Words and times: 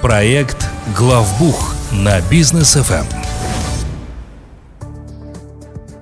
Проект 0.00 0.66
«Главбух» 0.96 1.74
на 1.92 2.18
Бизнес 2.30 2.72
ФМ. 2.72 3.04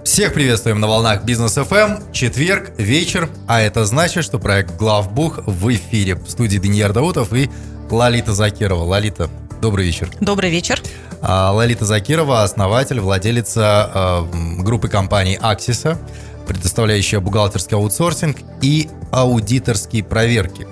Всех 0.04 0.32
приветствуем 0.32 0.78
на 0.78 0.86
волнах 0.86 1.24
Бизнес 1.24 1.54
ФМ. 1.54 2.12
Четверг, 2.12 2.78
вечер, 2.78 3.28
а 3.48 3.60
это 3.60 3.84
значит, 3.84 4.22
что 4.22 4.38
проект 4.38 4.76
Главбух 4.76 5.40
в 5.44 5.74
эфире. 5.74 6.14
В 6.14 6.30
студии 6.30 6.58
Даниил 6.58 6.92
Даутов 6.92 7.32
и 7.32 7.50
Лалита 7.90 8.32
Закирова. 8.32 8.84
Лалита, 8.84 9.28
добрый 9.60 9.86
вечер. 9.86 10.08
Добрый 10.20 10.50
вечер. 10.50 10.80
А, 11.20 11.50
Лалита 11.50 11.84
Закирова, 11.84 12.44
основатель, 12.44 13.00
владелица 13.00 13.90
э, 14.32 14.62
группы 14.62 14.86
компаний 14.86 15.36
Аксиса, 15.42 15.98
предоставляющая 16.46 17.18
бухгалтерский 17.18 17.76
аутсорсинг 17.76 18.36
и 18.62 18.88
аудиторские 19.10 20.04
проверки. 20.04 20.68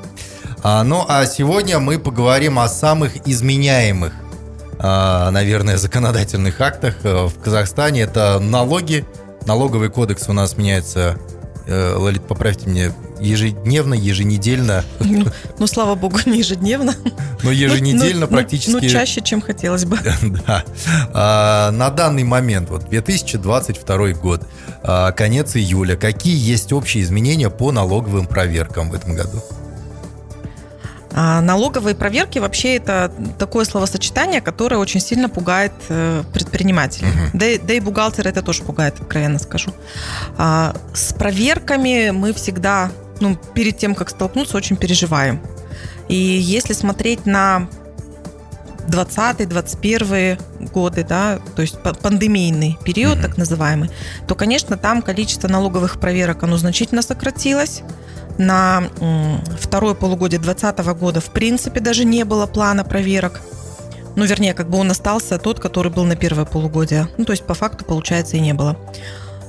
А, 0.65 0.83
ну 0.83 1.05
а 1.07 1.27
сегодня 1.27 1.79
мы 1.79 1.99
поговорим 1.99 2.59
о 2.59 2.69
самых 2.69 3.29
изменяемых, 3.29 4.15
а, 4.79 5.31
наверное, 5.31 5.77
законодательных 5.77 6.59
актах 6.59 6.97
э, 7.03 7.27
в 7.27 7.39
Казахстане. 7.39 8.01
Это 8.01 8.39
налоги. 8.39 9.05
Налоговый 9.45 9.91
кодекс 9.91 10.27
у 10.31 10.33
нас 10.33 10.57
меняется, 10.57 11.19
э, 11.67 11.95
Лолит, 11.97 12.27
поправьте 12.27 12.71
мне, 12.71 12.95
ежедневно, 13.21 13.93
еженедельно. 13.93 14.87
Ну, 15.01 15.27
ну, 15.59 15.67
слава 15.67 15.97
богу, 15.97 16.19
не 16.25 16.39
ежедневно. 16.39 16.95
Но 17.43 17.51
еженедельно 17.51 18.23
ну, 18.23 18.29
практически. 18.29 18.71
Ну, 18.71 18.81
чаще, 18.89 19.21
чем 19.21 19.43
хотелось 19.43 19.85
бы. 19.85 19.99
Да. 20.47 20.65
А, 21.13 21.71
на 21.73 21.91
данный 21.91 22.25
момент, 22.25 22.71
вот 22.71 22.89
2022 22.89 24.13
год, 24.13 24.49
а, 24.83 25.13
конец 25.13 25.57
июля, 25.57 25.97
какие 25.97 26.39
есть 26.39 26.73
общие 26.73 27.03
изменения 27.03 27.51
по 27.51 27.71
налоговым 27.71 28.27
проверкам 28.27 28.89
в 28.89 28.95
этом 28.95 29.15
году? 29.15 29.43
А 31.17 31.41
налоговые 31.41 31.95
проверки 31.95 32.41
вообще 32.41 32.77
это 32.77 33.13
такое 33.39 33.65
словосочетание, 33.65 34.41
которое 34.41 34.77
очень 34.79 34.99
сильно 34.99 35.29
пугает 35.29 35.73
э, 35.89 36.25
предпринимателей. 36.33 37.09
Угу. 37.09 37.31
Да, 37.35 37.47
да 37.63 37.75
и 37.75 37.81
бухгалтер 37.81 38.27
это 38.27 38.43
тоже 38.43 38.65
пугает, 38.65 39.01
откровенно 39.01 39.39
скажу. 39.39 39.73
А, 40.37 40.75
с 40.93 41.15
проверками 41.15 42.11
мы 42.11 42.33
всегда, 42.33 42.91
ну, 43.21 43.39
перед 43.55 43.79
тем, 43.79 43.95
как 43.95 44.11
столкнуться, 44.11 44.57
очень 44.57 44.77
переживаем. 44.77 45.41
И 46.09 46.17
если 46.17 46.73
смотреть 46.73 47.27
на 47.27 47.69
20-21 48.89 50.71
годы, 50.73 51.05
да, 51.05 51.39
то 51.55 51.63
есть 51.63 51.79
пандемийный 52.03 52.77
период, 52.85 53.19
mm 53.19 53.23
так 53.23 53.39
называемый, 53.39 53.91
то, 54.27 54.35
конечно, 54.35 54.77
там 54.77 55.01
количество 55.01 55.49
налоговых 55.49 56.01
проверок, 56.01 56.43
оно 56.43 56.57
значительно 56.57 57.03
сократилось 57.03 57.83
на 58.39 58.85
второе 59.59 59.95
полугодие 59.95 60.41
2020 60.41 60.87
года 60.99 61.21
в 61.21 61.31
принципе 61.31 61.81
даже 61.81 62.05
не 62.05 62.25
было 62.25 62.47
плана 62.47 62.85
проверок. 62.85 63.41
Ну, 64.17 64.25
вернее, 64.25 64.55
как 64.55 64.71
бы 64.71 64.79
он 64.79 64.91
остался 64.91 65.39
тот, 65.39 65.59
который 65.59 65.91
был 65.91 66.05
на 66.05 66.17
первое 66.17 66.45
полугодие. 66.45 67.09
Ну, 67.19 67.25
то 67.25 67.33
есть, 67.33 67.45
по 67.45 67.55
факту, 67.55 67.85
получается, 67.85 68.37
и 68.37 68.41
не 68.41 68.55
было. 68.55 68.77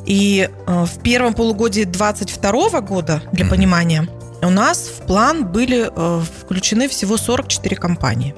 И 0.06 0.50
э, 0.50 0.86
в 0.86 1.02
первом 1.02 1.34
полугодии 1.34 1.84
2022 1.84 2.82
года, 2.82 3.22
для 3.32 3.46
понимания, 3.46 4.08
у 4.42 4.50
нас 4.50 4.88
в 4.88 5.06
план 5.06 5.46
были 5.46 5.90
э, 5.90 6.22
включены 6.40 6.88
всего 6.88 7.18
44 7.18 7.76
компании. 7.76 8.36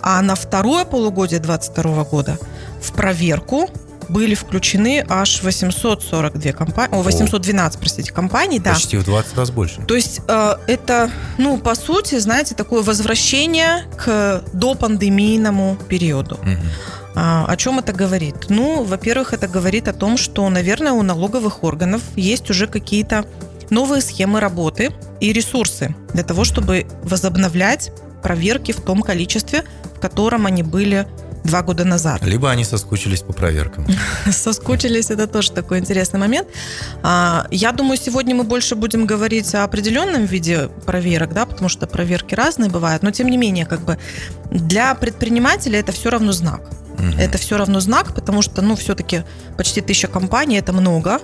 А 0.00 0.20
на 0.22 0.34
второе 0.34 0.84
полугодие 0.84 1.40
2022 1.40 2.04
года 2.04 2.38
в 2.80 2.92
проверку 2.92 3.68
были 4.08 4.34
включены 4.34 5.04
аж 5.08 5.42
842 5.42 6.52
компании, 6.52 6.94
о, 6.94 7.02
812, 7.02 7.78
простите, 7.78 8.12
компаний, 8.12 8.58
да. 8.58 8.74
Почти 8.74 8.96
в 8.96 9.04
20 9.04 9.36
раз 9.36 9.50
больше. 9.50 9.82
То 9.82 9.94
есть 9.94 10.20
э, 10.28 10.56
это, 10.66 11.10
ну, 11.38 11.58
по 11.58 11.74
сути, 11.74 12.18
знаете, 12.18 12.54
такое 12.54 12.82
возвращение 12.82 13.84
к 13.96 14.42
допандемийному 14.52 15.76
периоду. 15.88 16.36
Угу. 16.36 16.56
А, 17.14 17.44
о 17.46 17.56
чем 17.56 17.78
это 17.78 17.92
говорит? 17.92 18.46
Ну, 18.48 18.84
во-первых, 18.84 19.34
это 19.34 19.48
говорит 19.48 19.88
о 19.88 19.92
том, 19.92 20.16
что, 20.16 20.48
наверное, 20.48 20.92
у 20.92 21.02
налоговых 21.02 21.62
органов 21.62 22.02
есть 22.16 22.48
уже 22.50 22.66
какие-то 22.66 23.26
новые 23.70 24.02
схемы 24.02 24.40
работы 24.40 24.92
и 25.20 25.32
ресурсы 25.32 25.94
для 26.12 26.22
того, 26.22 26.44
чтобы 26.44 26.86
возобновлять 27.02 27.92
проверки 28.22 28.72
в 28.72 28.80
том 28.80 29.02
количестве, 29.02 29.64
в 29.96 30.00
котором 30.00 30.46
они 30.46 30.62
были 30.62 31.06
два 31.44 31.62
года 31.62 31.84
назад. 31.84 32.24
Либо 32.24 32.50
они 32.50 32.64
соскучились 32.64 33.22
по 33.22 33.32
проверкам. 33.32 33.86
Соскучились, 34.30 35.10
это 35.10 35.26
тоже 35.26 35.52
такой 35.52 35.78
интересный 35.78 36.20
момент. 36.20 36.48
А, 37.02 37.46
я 37.50 37.72
думаю, 37.72 37.98
сегодня 37.98 38.34
мы 38.34 38.44
больше 38.44 38.74
будем 38.74 39.06
говорить 39.06 39.54
о 39.54 39.64
определенном 39.64 40.24
виде 40.24 40.68
проверок, 40.86 41.32
да, 41.32 41.46
потому 41.46 41.68
что 41.68 41.86
проверки 41.86 42.34
разные 42.34 42.70
бывают, 42.70 43.02
но 43.02 43.10
тем 43.10 43.28
не 43.28 43.36
менее, 43.36 43.66
как 43.66 43.80
бы 43.80 43.98
для 44.50 44.94
предпринимателя 44.94 45.78
это 45.80 45.92
все 45.92 46.10
равно 46.10 46.32
знак. 46.32 46.62
Угу. 46.98 47.18
Это 47.18 47.38
все 47.38 47.56
равно 47.56 47.80
знак, 47.80 48.14
потому 48.14 48.42
что, 48.42 48.62
ну, 48.62 48.76
все-таки 48.76 49.24
почти 49.56 49.80
тысяча 49.80 50.08
компаний 50.08 50.58
это 50.58 50.72
много. 50.72 51.20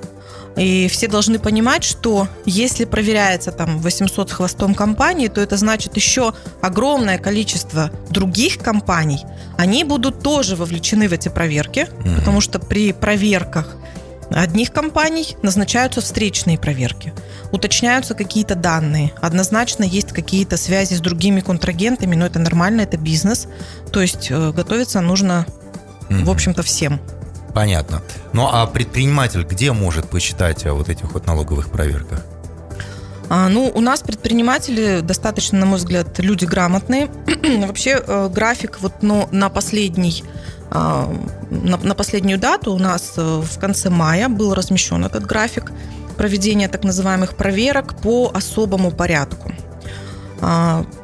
И 0.59 0.89
все 0.89 1.09
должны 1.09 1.39
понимать, 1.39 1.85
что 1.85 2.29
если 2.45 2.85
проверяется 2.85 3.53
там 3.53 3.79
800 3.79 4.31
с 4.31 4.33
хвостом 4.33 4.75
компаний, 4.75 5.29
то 5.29 5.41
это 5.41 5.57
значит 5.57 5.97
еще 5.97 6.35
огромное 6.61 7.19
количество 7.19 7.91
других 8.11 8.59
компаний, 8.59 9.25
они 9.57 9.85
будут 9.85 10.23
тоже 10.23 10.57
вовлечены 10.57 11.09
в 11.09 11.13
эти 11.13 11.29
проверки, 11.29 11.89
mm-hmm. 11.89 12.17
потому 12.17 12.41
что 12.41 12.59
при 12.59 12.93
проверках 12.93 13.77
одних 14.31 14.73
компаний 14.73 15.37
назначаются 15.43 16.01
встречные 16.01 16.59
проверки, 16.59 17.13
уточняются 17.53 18.15
какие-то 18.15 18.55
данные, 18.55 19.13
однозначно 19.21 19.85
есть 19.85 20.13
какие-то 20.13 20.57
связи 20.57 20.95
с 20.95 21.01
другими 21.01 21.41
контрагентами, 21.41 22.15
но 22.15 22.27
это 22.27 22.39
нормально, 22.39 22.83
это 22.83 22.99
бизнес, 22.99 23.49
то 23.93 24.01
есть 24.01 24.29
э, 24.31 24.53
готовиться 24.53 25.01
нужно, 25.01 25.47
mm-hmm. 26.09 26.25
в 26.25 26.31
общем-то, 26.31 26.63
всем. 26.63 27.01
Понятно. 27.59 28.03
Ну 28.33 28.49
а 28.49 28.69
предприниматель 28.69 29.43
где 29.43 29.73
может 29.73 30.09
почитать 30.09 30.65
о 30.65 30.75
вот 30.75 30.89
этих 30.89 31.13
вот 31.13 31.27
налоговых 31.27 31.71
проверках? 31.71 32.25
А, 33.29 33.49
ну, 33.49 33.73
у 33.75 33.81
нас 33.81 34.01
предприниматели 34.01 35.01
достаточно, 35.01 35.59
на 35.59 35.67
мой 35.67 35.79
взгляд, 35.79 36.21
люди 36.21 36.45
грамотные. 36.45 37.11
Вообще 37.67 38.01
э, 38.07 38.29
график 38.29 38.79
вот 38.81 39.03
ну, 39.03 39.29
на 39.33 39.49
последний 39.49 40.23
а, 40.71 41.13
на, 41.51 41.79
на 41.79 41.97
последнюю 41.97 42.39
дату 42.39 42.73
у 42.73 42.79
нас 42.79 43.15
э, 43.17 43.43
в 43.45 43.59
конце 43.59 43.91
мая 43.91 44.29
был 44.29 44.55
размещен 44.55 45.05
этот 45.05 45.27
график 45.27 45.73
проведения 46.17 46.69
так 46.69 46.85
называемых 46.85 47.35
проверок 47.37 48.01
по 48.01 48.31
особому 48.33 48.93
порядку. 48.93 49.53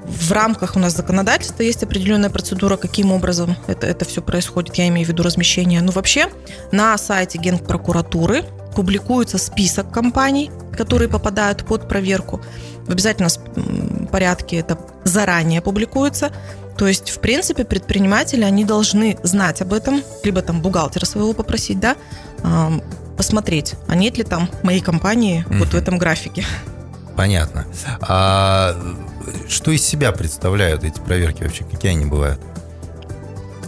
В 0.07 0.33
рамках 0.33 0.77
у 0.77 0.79
нас 0.79 0.95
законодательства 0.95 1.63
есть 1.63 1.83
определенная 1.83 2.31
процедура, 2.31 2.77
каким 2.77 3.13
образом 3.13 3.57
это, 3.67 3.87
это 3.87 4.05
все 4.05 4.23
происходит, 4.23 4.75
я 4.77 4.89
имею 4.89 5.07
в 5.07 5.09
виду 5.09 5.23
размещение. 5.23 5.81
Ну, 5.81 5.93
вообще, 5.93 6.29
на 6.73 6.97
сайте 6.99 7.39
Генпрокуратуры 7.39 8.45
публикуется 8.75 9.39
список 9.39 9.91
компаний, 9.91 10.51
которые 10.77 11.09
попадают 11.09 11.65
под 11.65 11.89
проверку. 11.89 12.43
В 12.87 12.91
обязательном 12.91 13.31
порядке 14.09 14.57
это 14.57 14.79
заранее 15.05 15.63
публикуется. 15.63 16.33
То 16.77 16.89
есть, 16.89 17.11
в 17.11 17.21
принципе, 17.21 17.65
предприниматели, 17.65 18.43
они 18.43 18.65
должны 18.65 19.17
знать 19.23 19.63
об 19.63 19.73
этом, 19.73 20.03
либо 20.25 20.43
там 20.43 20.61
бухгалтера 20.61 21.07
своего 21.07 21.33
попросить, 21.33 21.79
да, 21.81 21.97
посмотреть, 23.17 23.75
а 23.87 23.95
нет 23.95 24.19
ли 24.19 24.25
там 24.25 24.51
моей 24.65 24.81
компании 24.81 25.45
угу. 25.49 25.59
вот 25.59 25.69
в 25.69 25.75
этом 25.75 25.99
графике. 25.99 26.45
Понятно. 27.17 27.65
А 28.01 28.77
что 29.49 29.71
из 29.71 29.85
себя 29.85 30.13
представляют 30.13 30.85
эти 30.85 31.01
проверки 31.01 31.43
вообще? 31.43 31.65
Какие 31.65 31.93
они 31.93 32.07
бывают? 32.07 32.41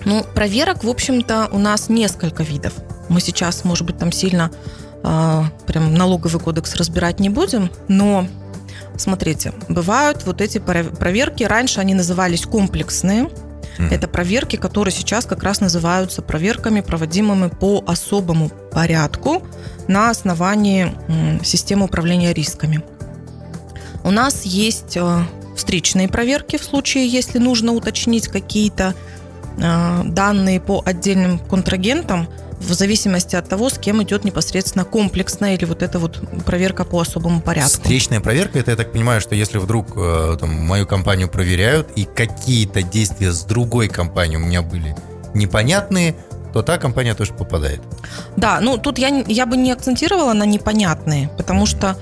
Ну, 0.05 0.25
проверок, 0.35 0.85
в 0.85 0.89
общем-то, 0.89 1.49
у 1.53 1.59
нас 1.59 1.89
несколько 1.89 2.43
видов. 2.43 2.75
Мы 3.09 3.21
сейчас, 3.21 3.65
может 3.65 3.87
быть, 3.87 3.99
там 3.99 4.13
сильно 4.13 4.51
э, 5.03 5.43
прям 5.67 5.95
налоговый 5.95 6.41
кодекс 6.41 6.75
разбирать 6.77 7.21
не 7.21 7.29
будем, 7.29 7.71
но 7.89 8.27
смотрите, 8.97 9.53
бывают 9.69 10.25
вот 10.25 10.41
эти 10.41 10.59
проверки, 10.59 11.45
раньше 11.45 11.81
они 11.81 11.95
назывались 11.95 12.47
комплексные, 12.47 13.29
это 13.79 14.09
проверки, 14.09 14.57
которые 14.57 14.93
сейчас 14.93 15.27
как 15.27 15.43
раз 15.43 15.61
называются 15.61 16.23
проверками, 16.23 16.81
проводимыми 16.81 17.49
по 17.49 17.85
особому 17.87 18.49
порядку 18.49 19.43
на 19.87 20.11
основании 20.11 20.95
системы 21.45 21.85
управления 21.85 22.33
рисками. 22.33 22.83
У 24.03 24.11
нас 24.11 24.45
есть 24.45 24.97
э, 24.97 25.25
встречные 25.57 26.09
проверки 26.09 26.57
в 26.59 26.65
случае, 26.65 27.09
если 27.09 27.39
нужно 27.39 27.73
уточнить 27.73 28.29
какие-то 28.29 28.95
э, 29.59 30.03
данные 30.05 30.61
по 30.61 30.83
отдельным 30.85 31.39
контрагентам, 31.39 32.29
в 32.59 32.73
зависимости 32.73 33.37
от 33.37 33.49
того, 33.49 33.69
с 33.69 33.79
кем 33.79 34.03
идет 34.03 34.25
непосредственно 34.25 34.85
комплексная 34.85 35.55
или 35.55 35.65
вот 35.65 35.83
эта 35.83 35.99
вот 35.99 36.21
проверка 36.45 36.85
по 36.85 37.01
особому 37.01 37.41
порядку. 37.41 37.71
Встречная 37.71 38.21
проверка, 38.21 38.59
это 38.59 38.71
я 38.71 38.77
так 38.77 38.93
понимаю, 38.93 39.21
что 39.21 39.35
если 39.35 39.59
вдруг 39.59 39.89
э, 39.97 40.37
там, 40.41 40.51
мою 40.51 40.87
компанию 40.87 41.29
проверяют 41.29 41.91
и 41.97 42.05
какие-то 42.05 42.83
действия 42.83 43.33
с 43.33 43.45
другой 43.45 43.89
компанией 43.89 44.39
у 44.39 44.47
меня 44.47 44.63
были 44.63 44.97
непонятные, 45.35 46.17
то 46.57 46.63
та 46.63 46.79
компания 46.79 47.15
тоже 47.15 47.35
попадает. 47.35 47.81
Да, 48.37 48.61
ну 48.61 48.79
тут 48.79 48.99
я, 48.99 49.25
я 49.27 49.45
бы 49.45 49.57
не 49.57 49.73
акцентировала 49.73 50.33
на 50.33 50.47
непонятные, 50.47 51.29
потому 51.37 51.67
что 51.67 51.97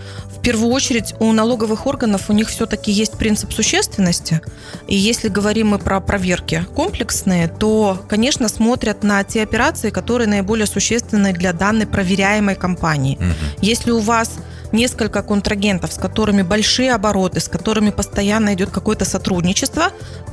первую 0.45 0.73
очередь 0.73 1.15
у 1.19 1.33
налоговых 1.33 1.87
органов 1.87 2.29
у 2.29 2.33
них 2.33 2.49
все-таки 2.49 2.93
есть 2.93 3.19
принцип 3.19 3.53
существенности. 3.53 4.41
И 4.87 4.95
если 4.95 5.29
говорим 5.29 5.69
мы 5.69 5.79
про 5.79 6.01
проверки 6.01 6.67
комплексные, 6.77 7.49
то, 7.49 7.99
конечно, 8.09 8.49
смотрят 8.49 9.03
на 9.03 9.25
те 9.25 9.43
операции, 9.43 9.91
которые 9.91 10.29
наиболее 10.29 10.67
существенны 10.67 11.33
для 11.33 11.53
данной 11.53 11.87
проверяемой 11.87 12.55
компании. 12.55 13.17
Угу. 13.17 13.63
Если 13.63 13.91
у 13.91 14.01
вас 14.01 14.33
несколько 14.75 15.23
контрагентов, 15.23 15.93
с 15.93 15.97
которыми 15.97 16.43
большие 16.43 16.93
обороты, 16.93 17.41
с 17.41 17.49
которыми 17.49 17.91
постоянно 17.91 18.53
идет 18.55 18.71
какое-то 18.71 19.05
сотрудничество, 19.05 19.85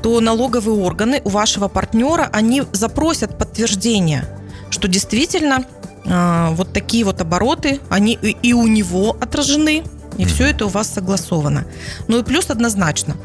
то 0.02 0.20
налоговые 0.20 0.78
органы 0.78 1.22
у 1.24 1.30
вашего 1.30 1.68
партнера, 1.68 2.30
они 2.34 2.64
запросят 2.74 3.38
подтверждение, 3.38 4.26
что 4.70 4.88
действительно 4.88 5.64
э, 6.06 6.48
вот 6.52 6.74
такие 6.74 7.06
вот 7.06 7.22
обороты, 7.22 7.80
они 7.90 8.18
и, 8.22 8.36
и 8.42 8.54
у 8.54 8.68
него 8.68 9.16
отражены, 9.22 9.84
и 10.18 10.26
все 10.26 10.48
это 10.48 10.66
у 10.66 10.70
вас 10.70 10.88
согласовано. 10.88 11.66
Ну 12.08 12.20
и 12.20 12.24
плюс 12.24 12.50
однозначно, 12.50 13.16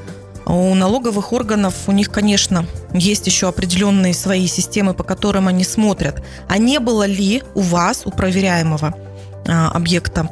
у 0.47 0.75
налоговых 0.75 1.33
органов, 1.33 1.75
у 1.89 1.93
них, 1.93 2.11
конечно, 2.11 2.67
есть 2.93 3.27
еще 3.27 3.49
определенные 3.49 4.15
свои 4.15 4.47
системы, 4.47 4.95
по 4.95 5.03
которым 5.03 5.49
они 5.49 5.65
смотрят, 5.65 6.23
а 6.49 6.59
не 6.59 6.79
было 6.79 7.05
ли 7.05 7.43
у 7.55 7.63
вас, 7.63 8.03
у 8.05 8.11
проверяемого 8.11 8.95
а, 9.49 9.71
объекта, 9.73 10.31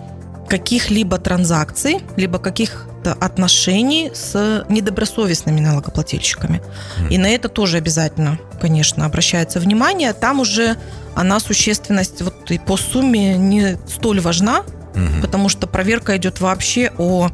каких-либо 0.58 1.18
транзакций, 1.18 2.00
либо 2.16 2.38
каких-то 2.38 3.12
отношений 3.14 4.12
с 4.14 4.64
недобросовестными 4.68 5.58
налогоплательщиками. 5.58 6.62
И 7.10 7.18
на 7.18 7.26
это 7.26 7.48
тоже 7.48 7.78
обязательно, 7.78 8.38
конечно, 8.60 9.04
обращается 9.04 9.58
внимание. 9.58 10.12
Там 10.12 10.38
уже 10.38 10.76
она 11.16 11.40
существенность 11.40 12.22
вот 12.22 12.52
и 12.52 12.58
по 12.58 12.76
сумме 12.76 13.36
не 13.36 13.78
столь 13.88 14.20
важна, 14.20 14.60
угу. 14.60 15.22
потому 15.22 15.48
что 15.48 15.66
проверка 15.66 16.16
идет 16.16 16.40
вообще 16.40 16.92
о 16.98 17.30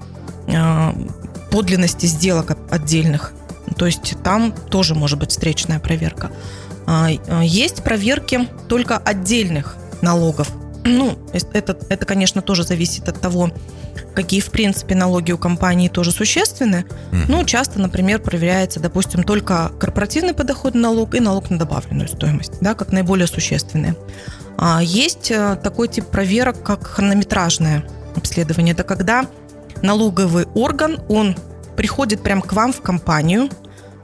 э, 0.47 0.93
подлинности 1.51 2.07
сделок 2.07 2.57
отдельных. 2.71 3.33
То 3.77 3.85
есть 3.85 4.15
там 4.25 4.55
тоже 4.71 4.95
может 4.95 5.19
быть 5.19 5.31
встречная 5.31 5.79
проверка. 5.79 6.31
А, 6.87 7.11
э, 7.11 7.43
есть 7.45 7.85
проверки 7.85 8.49
только 8.67 8.97
отдельных 8.97 9.77
налогов. 10.01 10.49
Ну, 10.85 11.19
это, 11.33 11.77
это, 11.89 12.07
конечно, 12.07 12.43
тоже 12.43 12.65
зависит 12.65 13.09
от 13.09 13.21
того, 13.21 13.51
какие, 14.15 14.41
в 14.41 14.51
принципе, 14.51 14.95
налоги 14.95 15.33
у 15.33 15.39
компании 15.39 15.89
тоже 15.89 16.11
существенны. 16.11 16.85
Mm-hmm. 17.13 17.25
Ну, 17.29 17.45
часто, 17.45 17.81
например, 17.81 18.21
проверяется, 18.21 18.81
допустим, 18.81 19.23
только 19.23 19.73
корпоративный 19.79 20.35
подоходный 20.35 20.81
налог 20.81 21.15
и 21.15 21.21
налог 21.21 21.51
на 21.51 21.59
добавленную 21.59 22.09
стоимость, 22.09 22.55
да, 22.61 22.75
как 22.75 22.93
наиболее 22.93 23.27
существенные. 23.27 23.95
А 24.57 24.83
есть 24.83 25.31
э, 25.31 25.59
такой 25.63 25.89
тип 25.89 26.07
проверок, 26.07 26.63
как 26.63 26.87
хронометражное 26.87 27.85
обследование. 28.17 28.73
Это 28.73 28.85
когда 28.85 29.27
налоговый 29.83 30.47
орган, 30.55 30.99
он 31.09 31.37
приходит 31.77 32.23
прямо 32.23 32.43
к 32.43 32.53
вам 32.53 32.73
в 32.73 32.81
компанию, 32.83 33.49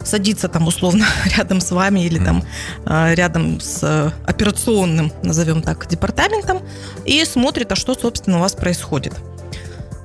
садится 0.04 0.48
там 0.48 0.66
условно 0.66 1.06
рядом 1.36 1.60
с 1.60 1.70
вами 1.70 2.00
или 2.00 2.18
там 2.18 2.44
э, 2.86 3.14
рядом 3.14 3.60
с 3.60 3.80
э, 3.82 4.10
операционным, 4.26 5.12
назовем 5.22 5.62
так, 5.62 5.86
департаментом 5.88 6.60
и 7.04 7.24
смотрит, 7.24 7.72
а 7.72 7.76
что, 7.76 7.94
собственно, 7.94 8.38
у 8.38 8.40
вас 8.40 8.54
происходит. 8.54 9.14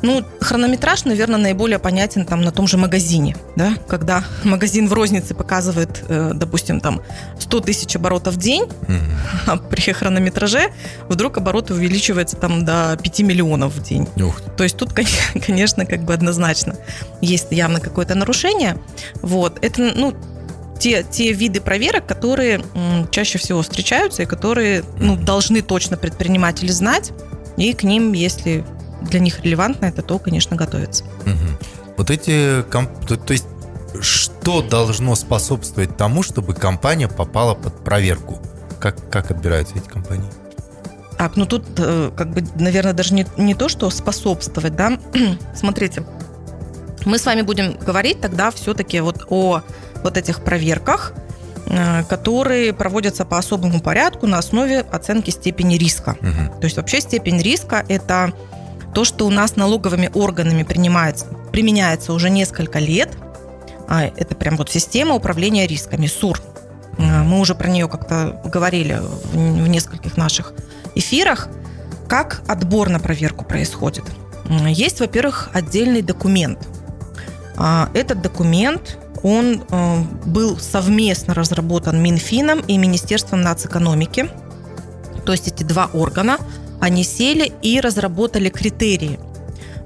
Ну, 0.01 0.24
хронометраж, 0.39 1.06
наверное, 1.06 1.39
наиболее 1.39 1.80
понятен 1.80 2.25
там 2.25 2.42
на 2.42 2.51
том 2.51 2.68
же 2.68 2.77
магазине, 2.77 3.36
да, 3.56 3.74
когда 3.88 4.24
магазин 4.44 4.88
в 4.88 4.94
рознице 4.94 5.36
показывает, 5.36 6.03
э, 6.07 6.31
допустим, 6.33 6.80
там 6.80 7.01
100 7.39 7.59
тысяч 7.62 7.95
оборотов 7.95 8.36
в 8.36 8.38
день, 8.38 8.65
а 9.45 9.57
при 9.57 9.92
хронометраже 9.92 10.71
вдруг 11.07 11.38
обороты 11.38 11.74
увеличиваются 11.74 12.36
там 12.36 12.65
до 12.65 12.98
5 13.01 13.19
миллионов 13.21 13.74
в 13.75 13.83
день. 13.83 14.07
Ух. 14.18 14.42
То 14.57 14.63
есть 14.63 14.77
тут, 14.77 14.94
конечно, 15.45 15.86
как 15.86 16.03
бы 16.03 16.13
однозначно 16.13 16.75
есть 17.21 17.48
явно 17.51 17.80
какое-то 17.80 18.15
нарушение. 18.15 18.77
Вот, 19.21 19.63
это, 19.63 19.94
ну, 19.95 20.15
те, 20.80 21.03
те 21.03 21.31
виды 21.31 21.62
проверок, 21.62 22.07
которые 22.07 22.62
м, 22.74 23.07
чаще 23.12 23.38
всего 23.38 23.62
встречаются 23.62 24.24
и 24.24 24.25
которые 24.25 24.83
ну, 24.98 25.15
должны 25.15 25.62
точно 25.62 25.95
предприниматели 25.95 26.71
знать, 26.71 27.12
и 27.57 27.74
к 27.74 27.83
ним, 27.83 28.13
если 28.13 28.65
для 29.01 29.19
них 29.19 29.42
релевантно 29.42 29.86
это, 29.86 30.01
то, 30.01 30.19
конечно, 30.19 30.56
готовится. 30.56 31.03
Угу. 31.25 31.95
Вот 31.98 32.09
эти, 32.09 32.63
то, 32.63 33.18
то 33.18 33.33
есть, 33.33 33.45
что 34.00 34.62
должно 34.62 35.15
способствовать 35.15 35.98
тому, 35.98 36.24
чтобы 36.24 36.53
компания 36.53 37.07
попала 37.07 37.53
под 37.53 37.83
проверку? 37.83 38.39
Как, 38.80 39.09
как 39.09 39.31
отбираются 39.31 39.75
эти 39.77 39.88
компании? 39.88 40.30
Так, 41.18 41.36
ну 41.36 41.45
тут, 41.45 41.65
э, 41.77 42.09
как 42.15 42.31
бы, 42.31 42.44
наверное, 42.56 42.94
даже 42.94 43.13
не, 43.13 43.27
не 43.38 43.53
то, 43.53 43.69
что 43.69 43.89
способствовать, 43.92 44.75
да. 44.75 44.98
Смотрите, 45.56 46.03
мы 47.06 47.19
с 47.19 47.25
вами 47.25 47.42
будем 47.44 47.77
говорить 47.77 48.21
тогда 48.21 48.50
все-таки 48.50 49.00
вот 49.01 49.25
о 49.30 49.62
вот 50.03 50.18
этих 50.18 50.44
проверках, 50.44 51.13
э, 51.68 52.03
которые 52.06 52.74
проводятся 52.74 53.25
по 53.25 53.38
особому 53.38 53.81
порядку 53.81 54.25
на 54.25 54.39
основе 54.39 54.80
оценки 54.80 55.30
степени 55.30 55.75
риска. 55.75 56.18
Угу. 56.21 56.59
То 56.59 56.65
есть 56.65 56.77
вообще 56.77 57.01
степень 57.01 57.39
риска– 57.39 57.86
это 57.88 58.33
то, 58.93 59.05
что 59.05 59.25
у 59.25 59.29
нас 59.29 59.55
налоговыми 59.55 60.09
органами 60.13 60.63
принимается, 60.63 61.25
применяется 61.51 62.13
уже 62.13 62.29
несколько 62.29 62.79
лет, 62.79 63.17
а, 63.91 64.05
это 64.05 64.35
прям 64.35 64.55
вот 64.55 64.69
система 64.69 65.15
управления 65.15 65.67
рисками, 65.67 66.07
СУР. 66.07 66.41
А, 66.97 67.23
мы 67.23 67.39
уже 67.41 67.55
про 67.55 67.67
нее 67.67 67.89
как-то 67.89 68.41
говорили 68.45 69.01
в 69.33 69.67
нескольких 69.67 70.15
наших 70.15 70.53
эфирах. 70.95 71.49
Как 72.07 72.41
отбор 72.47 72.88
на 72.88 73.01
проверку 73.01 73.43
происходит? 73.43 74.05
Есть, 74.67 75.01
во-первых, 75.01 75.49
отдельный 75.51 76.01
документ. 76.01 76.65
А, 77.57 77.89
этот 77.93 78.21
документ, 78.21 78.97
он 79.23 79.63
был 80.25 80.57
совместно 80.57 81.33
разработан 81.33 82.01
Минфином 82.01 82.61
и 82.61 82.77
Министерством 82.77 83.41
нацэкономики. 83.41 84.31
То 85.25 85.33
есть 85.33 85.49
эти 85.49 85.63
два 85.63 85.89
органа 85.93 86.38
они 86.81 87.04
сели 87.04 87.54
и 87.62 87.80
разработали 87.80 88.50
критерии, 88.50 89.19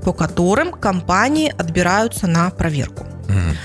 по 0.03 0.13
которым 0.13 0.71
компании 0.71 1.53
отбираются 1.56 2.25
на 2.25 2.50
проверку. 2.50 3.06
Mm. 3.27 3.56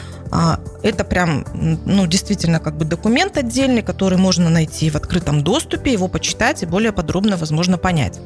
Это 0.83 1.05
прям, 1.05 1.45
ну, 1.53 2.07
действительно, 2.07 2.61
как 2.61 2.77
бы 2.77 2.85
документ 2.85 3.37
отдельный, 3.37 3.83
который 3.83 4.17
можно 4.17 4.49
найти 4.49 4.89
в 4.89 4.97
открытом 4.97 5.43
доступе, 5.43 5.93
его 5.93 6.07
почитать 6.09 6.63
и 6.63 6.67
более 6.67 6.93
подробно, 6.93 7.37
возможно, 7.37 7.79
понять. 7.79 8.21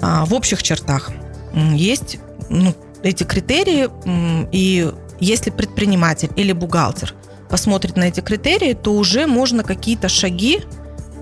А, 0.00 0.24
в 0.26 0.34
общих 0.34 0.62
чертах 0.62 1.10
есть 1.72 2.18
ну, 2.48 2.74
эти 3.02 3.24
критерии, 3.24 3.88
и 4.52 4.92
если 5.18 5.50
предприниматель 5.50 6.30
или 6.36 6.52
бухгалтер 6.52 7.14
посмотрит 7.48 7.96
на 7.96 8.04
эти 8.04 8.20
критерии, 8.20 8.74
то 8.74 8.94
уже 8.94 9.26
можно 9.26 9.64
какие-то 9.64 10.08
шаги 10.08 10.62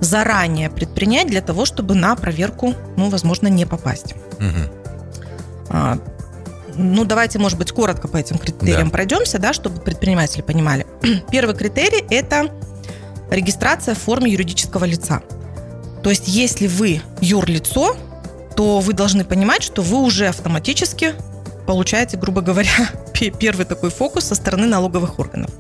заранее 0.03 0.69
предпринять 0.69 1.29
для 1.29 1.41
того, 1.41 1.65
чтобы 1.65 1.95
на 1.95 2.17
проверку, 2.17 2.75
ну, 2.97 3.09
возможно, 3.09 3.47
не 3.47 3.65
попасть. 3.65 4.15
Угу. 4.39 5.71
А, 5.71 5.99
ну, 6.75 7.05
давайте, 7.05 7.39
может 7.39 7.57
быть, 7.59 7.73
коротко 7.73 8.09
по 8.09 8.17
этим 8.17 8.39
критериям 8.39 8.87
да. 8.87 8.91
пройдемся, 8.91 9.39
да, 9.39 9.53
чтобы 9.53 9.81
предприниматели 9.81 10.43
понимали. 10.43 10.87
Первый 11.31 11.55
критерий– 11.55 12.05
это 12.11 12.51
регистрация 13.31 13.95
в 13.95 13.99
форме 13.99 14.33
юридического 14.33 14.85
лица. 14.85 15.23
То 16.03 16.11
есть, 16.11 16.27
если 16.27 16.67
вы 16.67 17.01
юрлицо, 17.21 17.97
то 18.57 18.81
вы 18.81 18.93
должны 18.93 19.25
понимать, 19.25 19.63
что 19.63 19.83
вы 19.83 19.99
уже 19.99 20.27
автоматически 20.27 21.15
получаете, 21.67 22.17
грубо 22.17 22.41
говоря, 22.41 22.91
первый 23.31 23.67
такой 23.67 23.91
фокус 23.91 24.25
со 24.25 24.35
стороны 24.35 24.67
налоговых 24.67 25.19
органов. 25.19 25.51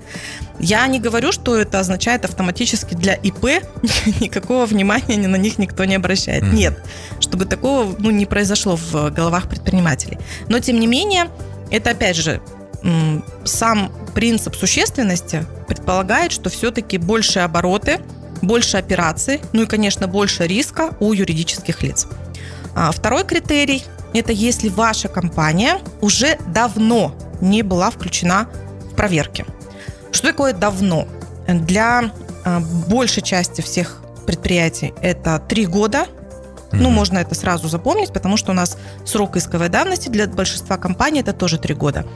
Я 0.58 0.86
не 0.86 1.00
говорю, 1.00 1.32
что 1.32 1.56
это 1.56 1.80
означает 1.80 2.24
автоматически 2.24 2.94
для 2.94 3.14
ИП 3.14 3.64
никакого 4.20 4.66
внимания 4.66 5.16
на 5.16 5.36
них 5.36 5.58
никто 5.58 5.84
не 5.84 5.94
обращает. 5.94 6.42
Mm-hmm. 6.42 6.54
Нет, 6.54 6.84
чтобы 7.20 7.44
такого 7.44 7.94
ну, 7.98 8.10
не 8.10 8.26
произошло 8.26 8.76
в 8.76 9.10
головах 9.10 9.48
предпринимателей. 9.48 10.18
Но 10.48 10.58
тем 10.58 10.78
не 10.78 10.86
менее, 10.86 11.28
это 11.70 11.90
опять 11.90 12.16
же 12.16 12.40
сам 13.44 13.92
принцип 14.14 14.56
существенности 14.56 15.46
предполагает, 15.68 16.32
что 16.32 16.50
все-таки 16.50 16.98
больше 16.98 17.40
обороты, 17.40 18.00
больше 18.42 18.76
операций, 18.76 19.40
ну 19.52 19.62
и, 19.62 19.66
конечно, 19.66 20.08
больше 20.08 20.46
риска 20.46 20.90
у 20.98 21.12
юридических 21.12 21.82
лиц. 21.82 22.06
А 22.74 22.90
второй 22.90 23.24
критерий– 23.24 23.84
это 24.14 24.32
если 24.32 24.68
ваша 24.68 25.08
компания 25.08 25.78
уже 26.00 26.38
давно 26.48 27.14
не 27.42 27.62
была 27.62 27.90
включена 27.90 28.48
в 28.90 28.94
проверки. 28.94 29.44
Что 30.12 30.28
такое 30.28 30.54
давно? 30.54 31.06
Для 31.46 32.12
э, 32.44 32.60
большей 32.88 33.22
части 33.22 33.60
всех 33.60 34.02
предприятий 34.26 34.94
это 35.02 35.38
три 35.38 35.66
года. 35.66 36.06
Mm-hmm. 36.06 36.78
Ну, 36.80 36.90
можно 36.90 37.18
это 37.18 37.34
сразу 37.34 37.68
запомнить, 37.68 38.12
потому 38.12 38.38
что 38.38 38.52
у 38.52 38.54
нас 38.54 38.78
срок 39.04 39.36
исковой 39.36 39.68
давности 39.68 40.08
для 40.08 40.26
большинства 40.26 40.78
компаний 40.78 41.20
это 41.20 41.32
тоже 41.34 41.58
три 41.58 41.74
года. 41.74 42.06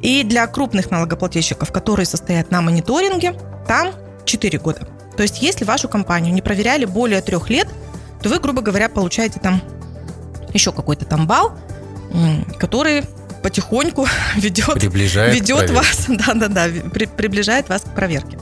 И 0.00 0.22
для 0.22 0.46
крупных 0.46 0.90
налогоплательщиков, 0.90 1.72
которые 1.72 2.06
состоят 2.06 2.50
на 2.50 2.60
мониторинге, 2.60 3.34
там 3.66 3.92
4 4.24 4.58
года. 4.58 4.86
То 5.16 5.22
есть, 5.22 5.42
если 5.42 5.64
вашу 5.64 5.88
компанию 5.88 6.32
не 6.32 6.42
проверяли 6.42 6.84
более 6.84 7.22
трех 7.22 7.48
лет, 7.50 7.68
то 8.22 8.28
вы, 8.28 8.38
грубо 8.38 8.62
говоря, 8.62 8.88
получаете 8.88 9.40
там 9.40 9.62
еще 10.52 10.72
какой-то 10.72 11.06
там 11.06 11.26
балл, 11.26 11.52
который 12.58 13.04
потихоньку 13.46 14.08
ведет, 14.36 14.82
ведет 14.82 15.70
вас, 15.70 16.06
да-да-да, 16.08 16.66
при- 16.92 17.06
приближает 17.06 17.68
вас 17.68 17.82
к 17.82 17.94
проверке. 17.94 18.38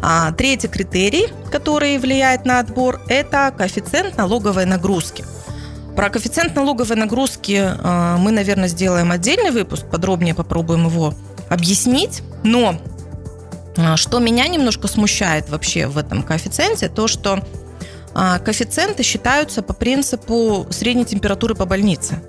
А, 0.00 0.30
третий 0.30 0.68
критерий, 0.68 1.26
который 1.50 1.98
влияет 1.98 2.44
на 2.44 2.60
отбор, 2.60 3.00
это 3.08 3.52
коэффициент 3.58 4.16
налоговой 4.16 4.64
нагрузки. 4.64 5.24
Про 5.96 6.08
коэффициент 6.10 6.54
налоговой 6.54 6.94
нагрузки 6.94 7.60
а, 7.60 8.16
мы, 8.16 8.30
наверное, 8.30 8.68
сделаем 8.68 9.10
отдельный 9.10 9.50
выпуск, 9.50 9.86
подробнее 9.90 10.36
попробуем 10.36 10.86
его 10.86 11.14
объяснить. 11.50 12.22
Но 12.44 12.80
а, 13.76 13.96
что 13.96 14.20
меня 14.20 14.46
немножко 14.46 14.86
смущает 14.86 15.50
вообще 15.50 15.88
в 15.88 15.98
этом 15.98 16.22
коэффициенте, 16.22 16.88
то 16.88 17.08
что 17.08 17.40
а, 18.14 18.38
коэффициенты 18.38 19.02
считаются 19.02 19.62
по 19.62 19.72
принципу 19.72 20.68
средней 20.70 21.06
температуры 21.06 21.56
по 21.56 21.64
больнице. 21.64 22.22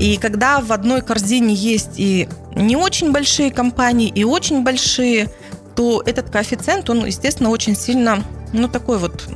И 0.00 0.16
когда 0.16 0.60
в 0.60 0.72
одной 0.72 1.02
корзине 1.02 1.54
есть 1.54 1.92
и 1.96 2.28
не 2.54 2.76
очень 2.76 3.12
большие 3.12 3.50
компании, 3.50 4.08
и 4.08 4.24
очень 4.24 4.62
большие, 4.62 5.28
то 5.74 6.02
этот 6.04 6.30
коэффициент, 6.30 6.90
он, 6.90 7.06
естественно, 7.06 7.50
очень 7.50 7.76
сильно, 7.76 8.22
ну, 8.52 8.68
такой 8.68 8.98
вот 8.98 9.26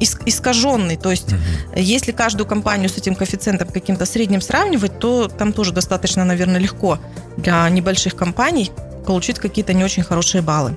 искаженный. 0.00 0.96
То 0.96 1.10
есть, 1.10 1.32
Мгм. 1.32 1.40
если 1.76 2.12
каждую 2.12 2.46
компанию 2.46 2.88
с 2.88 2.96
этим 2.96 3.14
коэффициентом 3.14 3.68
каким-то 3.68 4.06
средним 4.06 4.40
сравнивать, 4.40 4.98
то 4.98 5.28
там 5.28 5.52
тоже 5.52 5.72
достаточно, 5.72 6.24
наверное, 6.24 6.60
легко 6.60 6.98
для 7.36 7.68
небольших 7.68 8.16
компаний 8.16 8.70
получить 9.06 9.38
какие-то 9.38 9.74
не 9.74 9.84
очень 9.84 10.02
хорошие 10.02 10.40
баллы. 10.40 10.76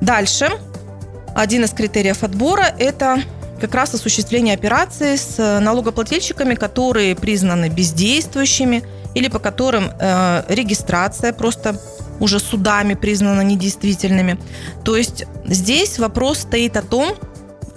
Дальше. 0.00 0.50
Один 1.34 1.64
из 1.64 1.70
критериев 1.70 2.22
отбора– 2.22 2.66
это 2.78 3.22
как 3.60 3.74
раз 3.74 3.94
осуществление 3.94 4.54
операций 4.54 5.16
с 5.16 5.60
налогоплательщиками, 5.60 6.54
которые 6.54 7.14
признаны 7.14 7.68
бездействующими 7.68 8.82
или 9.14 9.28
по 9.28 9.38
которым 9.38 9.90
э, 9.98 10.44
регистрация 10.48 11.32
просто 11.32 11.80
уже 12.20 12.38
судами 12.38 12.94
признана 12.94 13.40
недействительными. 13.42 14.38
То 14.84 14.96
есть 14.96 15.24
здесь 15.46 15.98
вопрос 15.98 16.40
стоит 16.40 16.76
о 16.76 16.82
том, 16.82 17.14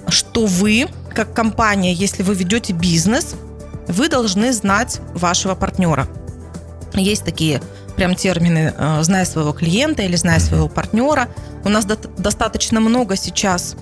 что 0.10 0.46
вы, 0.46 0.88
как 1.14 1.34
компания, 1.34 1.94
если 1.94 2.24
вы 2.24 2.36
ведете 2.36 2.74
бизнес, 2.74 3.36
вы 3.88 4.10
должны 4.10 4.54
знать 4.54 5.00
вашего 5.14 5.56
партнера. 5.56 6.08
Есть 6.94 7.26
такие 7.26 7.62
прям 7.96 8.16
термины 8.16 8.74
э, 8.78 9.04
«зная 9.04 9.26
своего 9.26 9.52
клиента» 9.52 10.04
или 10.04 10.16
«зная 10.16 10.40
своего 10.40 10.68
партнера». 10.68 11.28
У 11.64 11.70
нас 11.70 11.86
до- 11.86 11.98
достаточно 12.18 12.80
много 12.80 13.16
сейчас 13.16 13.76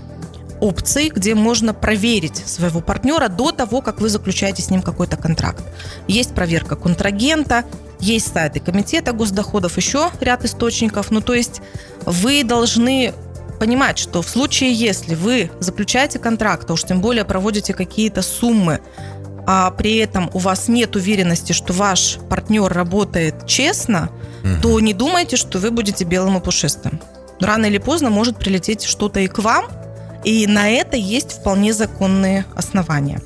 опций, 0.60 1.10
где 1.14 1.36
можно 1.36 1.74
проверить 1.74 2.38
своего 2.48 2.82
партнера 2.82 3.28
до 3.28 3.52
того, 3.52 3.82
как 3.82 4.02
вы 4.02 4.10
заключаете 4.10 4.62
с 4.62 4.70
ним 4.70 4.82
какой-то 4.82 5.18
контракт. 5.18 5.64
Есть 6.08 6.34
проверка 6.34 6.76
контрагента, 6.76 7.64
есть 8.00 8.32
сайты 8.32 8.60
комитета 8.60 9.12
госдоходов, 9.12 9.78
еще 9.78 10.12
ряд 10.20 10.46
источников. 10.46 11.12
Ну, 11.12 11.22
то 11.22 11.34
есть 11.34 11.62
вы 12.06 12.44
должны 12.44 13.14
понимать, 13.60 13.98
что 13.98 14.22
в 14.22 14.30
случае, 14.30 14.72
если 14.74 15.16
вы 15.16 15.50
заключаете 15.60 16.20
контракт, 16.20 16.70
а 16.70 16.74
уж 16.74 16.84
тем 16.84 17.02
более 17.02 17.26
проводите 17.26 17.74
какие-то 17.74 18.22
суммы, 18.22 18.82
а 19.50 19.72
при 19.72 19.98
этом 19.98 20.30
у 20.34 20.40
вас 20.40 20.68
нет 20.68 20.96
уверенности, 20.96 21.54
что 21.54 21.74
ваш 21.74 22.18
партнер 22.30 22.72
работает 22.72 23.48
честно, 23.48 24.10
Мгм. 24.44 24.62
то 24.62 24.80
не 24.80 24.94
думайте, 24.94 25.38
что 25.38 25.58
вы 25.58 25.72
будете 25.72 26.04
белым 26.04 26.38
и 26.38 26.42
пушистым. 26.42 27.00
Рано 27.40 27.66
или 27.66 27.78
поздно 27.78 28.10
может 28.10 28.38
прилететь 28.38 28.84
что-то 28.84 29.20
и 29.22 29.28
к 29.28 29.40
вам, 29.40 29.66
и 30.24 30.48
на 30.48 30.70
это 30.70 30.98
есть 30.98 31.32
вполне 31.34 31.74
законные 31.74 32.46
основания. 32.56 33.22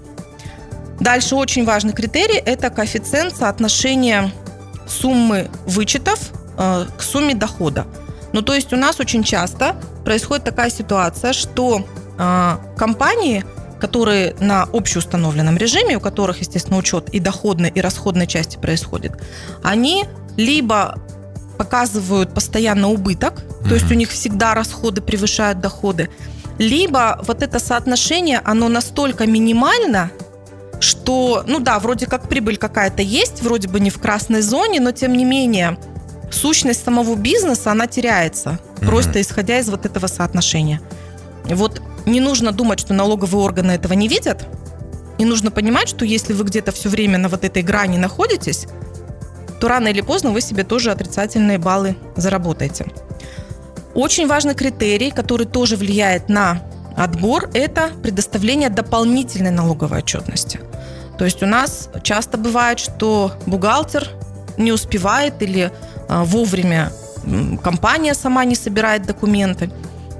Дальше 1.00 1.36
очень 1.36 1.66
важный 1.66 1.94
критерий– 1.94 2.38
это 2.46 2.70
коэффициент 2.70 3.36
соотношения 3.36 4.32
суммы 4.88 5.50
вычетов 5.66 6.32
э, 6.58 6.86
к 6.98 7.02
сумме 7.02 7.34
дохода. 7.34 7.88
Ну, 8.34 8.42
то 8.42 8.54
есть 8.54 8.72
у 8.72 8.76
нас 8.76 9.00
очень 9.00 9.24
часто 9.24 9.76
происходит 10.06 10.46
такая 10.46 10.70
ситуация, 10.70 11.34
что 11.34 11.86
э, 12.18 12.58
компании, 12.78 13.44
которые 13.80 14.36
на 14.40 14.68
общеустановленном 14.72 15.58
режиме, 15.58 15.98
у 15.98 16.00
которых, 16.00 16.40
естественно, 16.40 16.78
учет 16.78 17.10
и 17.10 17.20
доходной, 17.20 17.70
и 17.70 17.82
расходной 17.82 18.28
части 18.28 18.58
происходит, 18.58 19.14
они 19.64 20.06
либо 20.38 21.00
показывают 21.58 22.34
постоянно 22.34 22.90
убыток, 22.90 23.44
то 23.68 23.76
есть 23.76 23.92
у 23.92 23.96
них 23.96 24.10
всегда 24.10 24.54
расходы 24.54 25.02
превышают 25.02 25.60
доходы, 25.60 26.10
либо 26.62 27.20
вот 27.28 27.42
это 27.42 27.60
соотношение, 27.60 28.40
оно 28.44 28.70
настолько 28.70 29.26
минимально, 29.26 30.12
что, 30.80 31.44
ну 31.48 31.60
да, 31.60 31.80
вроде 31.80 32.06
как 32.06 32.30
прибыль 32.30 32.58
какая-то 32.58 33.02
есть, 33.02 33.42
вроде 33.42 33.68
бы 33.68 33.80
не 33.80 33.90
в 33.90 34.00
красной 34.00 34.42
зоне, 34.42 34.80
но 34.80 34.92
тем 34.92 35.14
не 35.14 35.26
менее 35.26 35.78
сущность 36.32 36.84
самого 36.84 37.16
бизнеса, 37.16 37.72
она 37.72 37.88
теряется, 37.88 38.60
Мгм. 38.78 38.88
просто 38.88 39.22
исходя 39.22 39.60
из 39.60 39.70
вот 39.70 39.86
этого 39.86 40.08
соотношения. 40.08 40.82
Вот 41.46 41.82
не 42.06 42.20
нужно 42.20 42.52
думать, 42.52 42.80
что 42.80 42.94
налоговые 42.94 43.44
органы 43.44 43.72
этого 43.72 43.94
не 43.94 44.08
видят, 44.08 44.46
и 45.18 45.26
нужно 45.26 45.52
понимать, 45.52 45.90
что 45.90 46.06
если 46.06 46.34
вы 46.34 46.44
где-то 46.46 46.72
все 46.72 46.90
время 46.90 47.18
на 47.18 47.28
вот 47.28 47.44
этой 47.44 47.64
грани 47.64 47.98
находитесь, 47.98 48.68
то 49.60 49.68
рано 49.68 49.88
или 49.90 50.02
поздно 50.02 50.32
вы 50.32 50.42
себе 50.42 50.64
тоже 50.64 50.92
отрицательные 50.92 51.58
баллы 51.58 51.96
заработаете. 52.16 52.86
Очень 53.94 54.28
важный 54.28 54.56
критерий, 54.56 55.12
который 55.12 55.46
тоже 55.46 55.76
влияет 55.76 56.30
на 56.30 56.62
отбор, 56.96 57.50
это 57.54 57.90
предоставление 58.02 58.70
дополнительной 58.70 59.52
налоговой 59.52 60.00
отчетности. 60.00 60.60
То 61.18 61.26
есть 61.26 61.44
у 61.44 61.46
нас 61.46 61.90
часто 62.04 62.38
бывает, 62.38 62.80
что 62.80 63.34
бухгалтер 63.46 64.08
не 64.58 64.72
успевает 64.72 65.42
или 65.42 65.72
а, 66.10 66.24
вовремя 66.24 66.92
компания 67.64 68.14
сама 68.14 68.46
не 68.46 68.56
собирает 68.56 69.06
документы, 69.06 69.72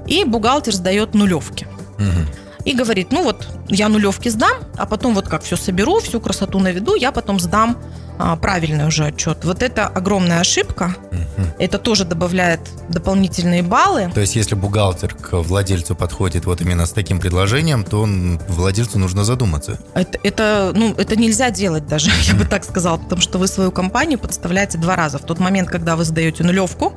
и 0.06 0.24
бухгалтер 0.24 0.74
сдает 0.74 1.14
нулевки 1.14 1.66
Мгм. 1.98 2.26
И 2.64 2.74
говорит, 2.74 3.12
ну 3.12 3.22
вот 3.22 3.48
я 3.68 3.88
нулевки 3.88 4.28
сдам, 4.28 4.58
а 4.76 4.86
потом 4.86 5.14
вот 5.14 5.28
как 5.28 5.42
все 5.42 5.56
соберу, 5.56 6.00
всю 6.00 6.20
красоту 6.20 6.58
наведу, 6.58 6.94
я 6.94 7.12
потом 7.12 7.40
сдам 7.40 7.76
а, 8.18 8.36
правильный 8.36 8.86
уже 8.86 9.06
отчет. 9.06 9.44
Вот 9.44 9.62
это 9.62 9.86
огромная 9.86 10.40
ошибка. 10.40 10.94
Мгм. 11.10 11.46
Это 11.58 11.78
тоже 11.78 12.04
добавляет 12.04 12.60
дополнительные 12.88 13.62
баллы. 13.62 14.10
То 14.14 14.20
есть, 14.20 14.36
если 14.36 14.54
бухгалтер 14.54 15.14
к 15.14 15.32
владельцу 15.38 15.94
подходит 15.96 16.44
вот 16.44 16.60
именно 16.60 16.86
с 16.86 16.92
таким 16.92 17.18
предложением, 17.18 17.84
то 17.84 18.02
он- 18.02 18.38
владельцу 18.48 18.98
нужно 18.98 19.24
задуматься. 19.24 19.78
Это, 19.94 20.18
это, 20.22 20.72
ну, 20.74 20.94
это 20.96 21.16
нельзя 21.16 21.50
делать 21.50 21.86
даже, 21.86 22.10
я 22.28 22.34
бы 22.34 22.44
так 22.44 22.64
сказала, 22.64 22.98
потому 22.98 23.20
что 23.20 23.38
вы 23.38 23.48
свою 23.48 23.72
компанию 23.72 24.18
подставляете 24.18 24.78
два 24.78 24.94
раза. 24.94 25.18
В 25.18 25.22
тот 25.22 25.40
момент, 25.40 25.68
когда 25.68 25.96
вы 25.96 26.04
сдаете 26.04 26.44
нулевку, 26.44 26.94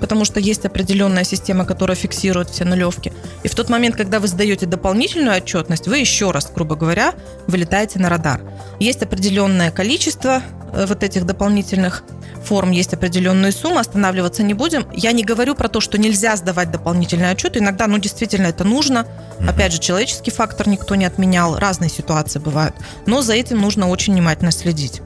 потому 0.00 0.24
что 0.24 0.40
есть 0.40 0.64
определенная 0.64 1.24
система, 1.24 1.64
которая 1.64 1.96
фиксирует 1.96 2.50
все 2.50 2.64
нулевки. 2.64 3.12
И 3.42 3.48
в 3.48 3.54
тот 3.54 3.68
момент, 3.68 3.96
когда 3.96 4.20
вы 4.20 4.28
сдаете 4.28 4.66
дополнительную 4.66 5.36
отчетность, 5.36 5.88
вы 5.88 5.98
еще 5.98 6.30
раз, 6.30 6.50
грубо 6.54 6.76
говоря, 6.76 7.14
вылетаете 7.46 7.98
на 7.98 8.08
радар. 8.08 8.40
Есть 8.80 9.02
определенное 9.02 9.70
количество 9.70 10.42
э, 10.72 10.86
вот 10.86 11.02
этих 11.02 11.26
дополнительных 11.26 12.04
форм, 12.44 12.70
есть 12.70 12.92
определенные 12.94 13.52
суммы, 13.52 13.80
останавливаться 13.80 14.42
не 14.42 14.54
будем. 14.54 14.86
Я 14.92 15.12
не 15.12 15.24
говорю 15.24 15.54
про 15.54 15.68
то, 15.68 15.80
что 15.80 15.98
нельзя 15.98 16.36
сдавать 16.36 16.70
дополнительный 16.70 17.30
отчет. 17.30 17.56
Иногда, 17.56 17.86
ну, 17.86 17.98
действительно, 17.98 18.46
это 18.46 18.64
нужно. 18.64 19.06
Опять 19.48 19.72
же, 19.72 19.78
человеческий 19.78 20.30
фактор 20.30 20.68
никто 20.68 20.94
не 20.94 21.06
отменял. 21.06 21.58
Разные 21.58 21.90
ситуации 21.90 22.38
бывают. 22.38 22.74
Но 23.06 23.22
за 23.22 23.32
этим 23.32 23.60
нужно 23.60 23.88
очень 23.88 24.12
внимательно 24.12 24.52
следить. 24.52 25.00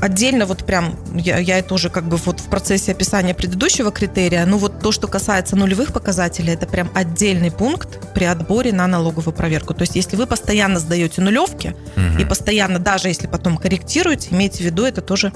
Отдельно 0.00 0.46
вот 0.46 0.64
прям, 0.64 0.96
я, 1.12 1.38
я 1.38 1.58
это 1.58 1.74
уже 1.74 1.90
как 1.90 2.04
бы 2.04 2.16
вот 2.18 2.38
в 2.38 2.44
процессе 2.44 2.92
описания 2.92 3.34
предыдущего 3.34 3.90
критерия, 3.90 4.46
ну 4.46 4.56
вот 4.56 4.80
то, 4.80 4.92
что 4.92 5.08
касается 5.08 5.56
нулевых 5.56 5.92
показателей, 5.92 6.52
это 6.52 6.66
прям 6.66 6.88
отдельный 6.94 7.50
пункт 7.50 8.12
при 8.14 8.24
отборе 8.24 8.72
на 8.72 8.86
налоговую 8.86 9.34
проверку. 9.34 9.74
То 9.74 9.82
есть 9.82 9.96
если 9.96 10.16
вы 10.16 10.26
постоянно 10.26 10.78
сдаете 10.78 11.20
нулевки 11.20 11.74
Мгм. 11.96 12.18
и 12.18 12.24
постоянно, 12.24 12.78
даже 12.78 13.08
если 13.08 13.26
потом 13.26 13.56
корректируете, 13.56 14.28
имейте 14.30 14.58
в 14.58 14.66
виду, 14.66 14.84
это 14.84 15.00
тоже 15.00 15.32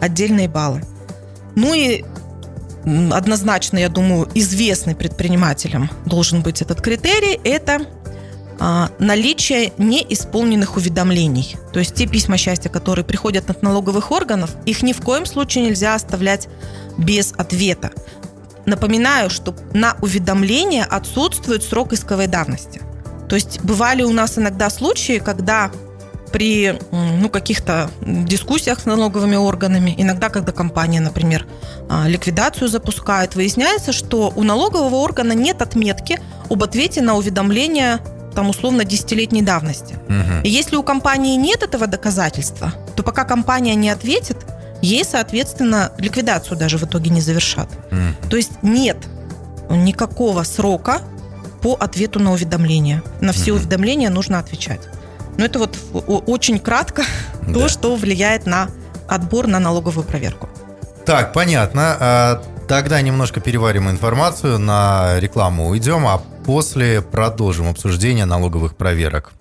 отдельные 0.00 0.48
баллы. 0.48 0.82
Ну 1.54 1.72
и 1.72 2.04
однозначно, 3.12 3.78
я 3.78 3.88
думаю, 3.88 4.28
известный 4.34 4.94
предпринимателям 4.94 5.90
должен 6.04 6.42
быть 6.42 6.60
этот 6.60 6.80
критерий, 6.82 7.40
это 7.44 7.86
наличие 8.98 9.72
неисполненных 9.78 10.76
уведомлений. 10.76 11.56
То 11.72 11.80
есть 11.80 11.94
те 11.94 12.06
письма 12.06 12.36
счастья, 12.36 12.70
которые 12.70 13.04
приходят 13.04 13.50
от 13.50 13.62
налоговых 13.62 14.12
органов, 14.12 14.50
их 14.66 14.82
ни 14.82 14.92
в 14.92 15.00
коем 15.00 15.26
случае 15.26 15.64
нельзя 15.64 15.94
оставлять 15.94 16.48
без 16.96 17.32
ответа. 17.36 17.90
Напоминаю, 18.66 19.30
что 19.30 19.56
на 19.72 19.96
уведомление 20.00 20.84
отсутствует 20.84 21.62
срок 21.62 21.92
исковой 21.92 22.28
давности. 22.28 22.80
То 23.28 23.34
есть 23.34 23.60
бывали 23.62 24.02
у 24.02 24.12
нас 24.12 24.38
иногда 24.38 24.70
случаи, 24.70 25.18
когда 25.18 25.70
при 26.32 26.78
ну, 26.90 27.28
каких-то 27.28 27.90
дискуссиях 28.00 28.80
с 28.80 28.86
налоговыми 28.86 29.36
органами, 29.36 29.94
иногда, 29.96 30.30
когда 30.30 30.50
компания, 30.50 31.00
например, 31.00 31.46
а, 31.88 32.08
ликвидацию 32.08 32.68
запускает, 32.68 33.34
выясняется, 33.34 33.92
что 33.92 34.32
у 34.34 34.42
налогового 34.42 34.96
органа 34.96 35.32
нет 35.32 35.60
отметки 35.60 36.18
об 36.48 36.62
ответе 36.62 37.02
на 37.02 37.16
уведомление 37.16 37.98
там 38.34 38.48
условно 38.50 38.84
десятилетней 38.84 39.42
давности. 39.42 39.96
Мгм. 40.08 40.42
И 40.42 40.48
если 40.48 40.76
у 40.76 40.82
компании 40.82 41.36
нет 41.36 41.62
этого 41.62 41.86
доказательства, 41.86 42.72
то 42.96 43.02
пока 43.02 43.24
компания 43.24 43.74
не 43.74 43.90
ответит, 43.90 44.38
ей, 44.82 45.04
соответственно, 45.04 45.92
ликвидацию 45.98 46.56
даже 46.58 46.78
в 46.78 46.82
итоге 46.84 47.10
не 47.10 47.20
завершат. 47.20 47.68
Мгм. 47.90 48.16
То 48.30 48.36
есть 48.36 48.52
нет 48.62 48.96
никакого 49.70 50.42
срока 50.42 51.00
по 51.62 51.74
ответу 51.74 52.18
на 52.20 52.32
уведомления. 52.32 53.02
На 53.20 53.32
все 53.32 53.52
Мгм. 53.52 53.60
уведомления 53.60 54.10
нужно 54.10 54.38
отвечать. 54.38 54.80
Но 55.38 55.44
это 55.44 55.58
вот 55.58 55.76
очень 56.26 56.58
кратко 56.58 57.02
Да. 57.46 57.54
то, 57.54 57.68
что 57.68 57.94
влияет 57.96 58.46
на 58.46 58.68
отбор 59.08 59.46
на 59.46 59.58
налоговую 59.58 60.04
проверку. 60.04 60.48
Так, 61.06 61.32
понятно. 61.32 61.96
А, 62.00 62.42
Тогда 62.68 63.02
немножко 63.02 63.40
переварим 63.40 63.90
информацию, 63.90 64.58
на 64.58 65.18
рекламу 65.18 65.68
уйдем, 65.68 66.06
а 66.06 66.22
после 66.44 67.02
продолжим 67.02 67.68
обсуждение 67.68 68.24
налоговых 68.24 68.76
проверок. 68.76 69.32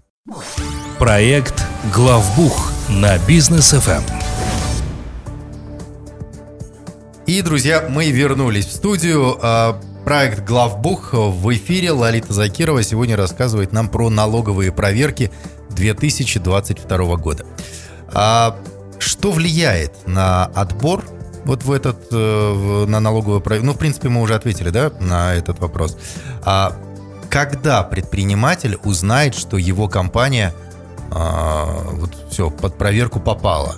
Проект 0.99 1.65
«Главбух» 1.93 2.71
на 2.89 3.17
бизнес 3.19 3.73
Эм. 3.73 3.79
FM. 3.79 4.03
И, 7.25 7.41
друзья, 7.41 7.87
мы 7.89 8.11
вернулись 8.11 8.65
в 8.65 8.73
студию. 8.73 9.37
А, 9.41 9.79
Проект 10.03 10.43
«Главбух» 10.45 11.13
в 11.13 11.53
эфире. 11.53 11.91
Лолита 11.91 12.33
Закирова 12.33 12.81
сегодня 12.81 13.15
рассказывает 13.15 13.71
нам 13.71 13.87
про 13.87 14.09
налоговые 14.09 14.71
проверки 14.71 15.31
2022 15.69 17.15
года. 17.17 17.45
А 18.11 18.57
что 18.97 19.31
влияет 19.31 20.07
на 20.07 20.45
отбор 20.45 21.05
вот 21.45 21.63
в 21.63 21.71
этот, 21.71 22.07
э, 22.11 22.85
на 22.87 22.99
налоговую 22.99 23.41
проверку? 23.41 23.67
Ну, 23.67 23.73
в 23.73 23.77
принципе, 23.77 24.09
мы 24.09 24.21
уже 24.21 24.33
ответили, 24.33 24.69
да, 24.69 24.91
на 24.99 25.35
этот 25.35 25.59
вопрос. 25.59 25.97
А 26.43 26.75
когда 27.31 27.81
предприниматель 27.83 28.77
узнает, 28.83 29.35
что 29.35 29.57
его 29.57 29.87
компания 29.87 30.53
а, 31.11 31.65
вот 31.93 32.11
все, 32.29 32.49
под 32.51 32.77
проверку 32.77 33.19
попала? 33.19 33.75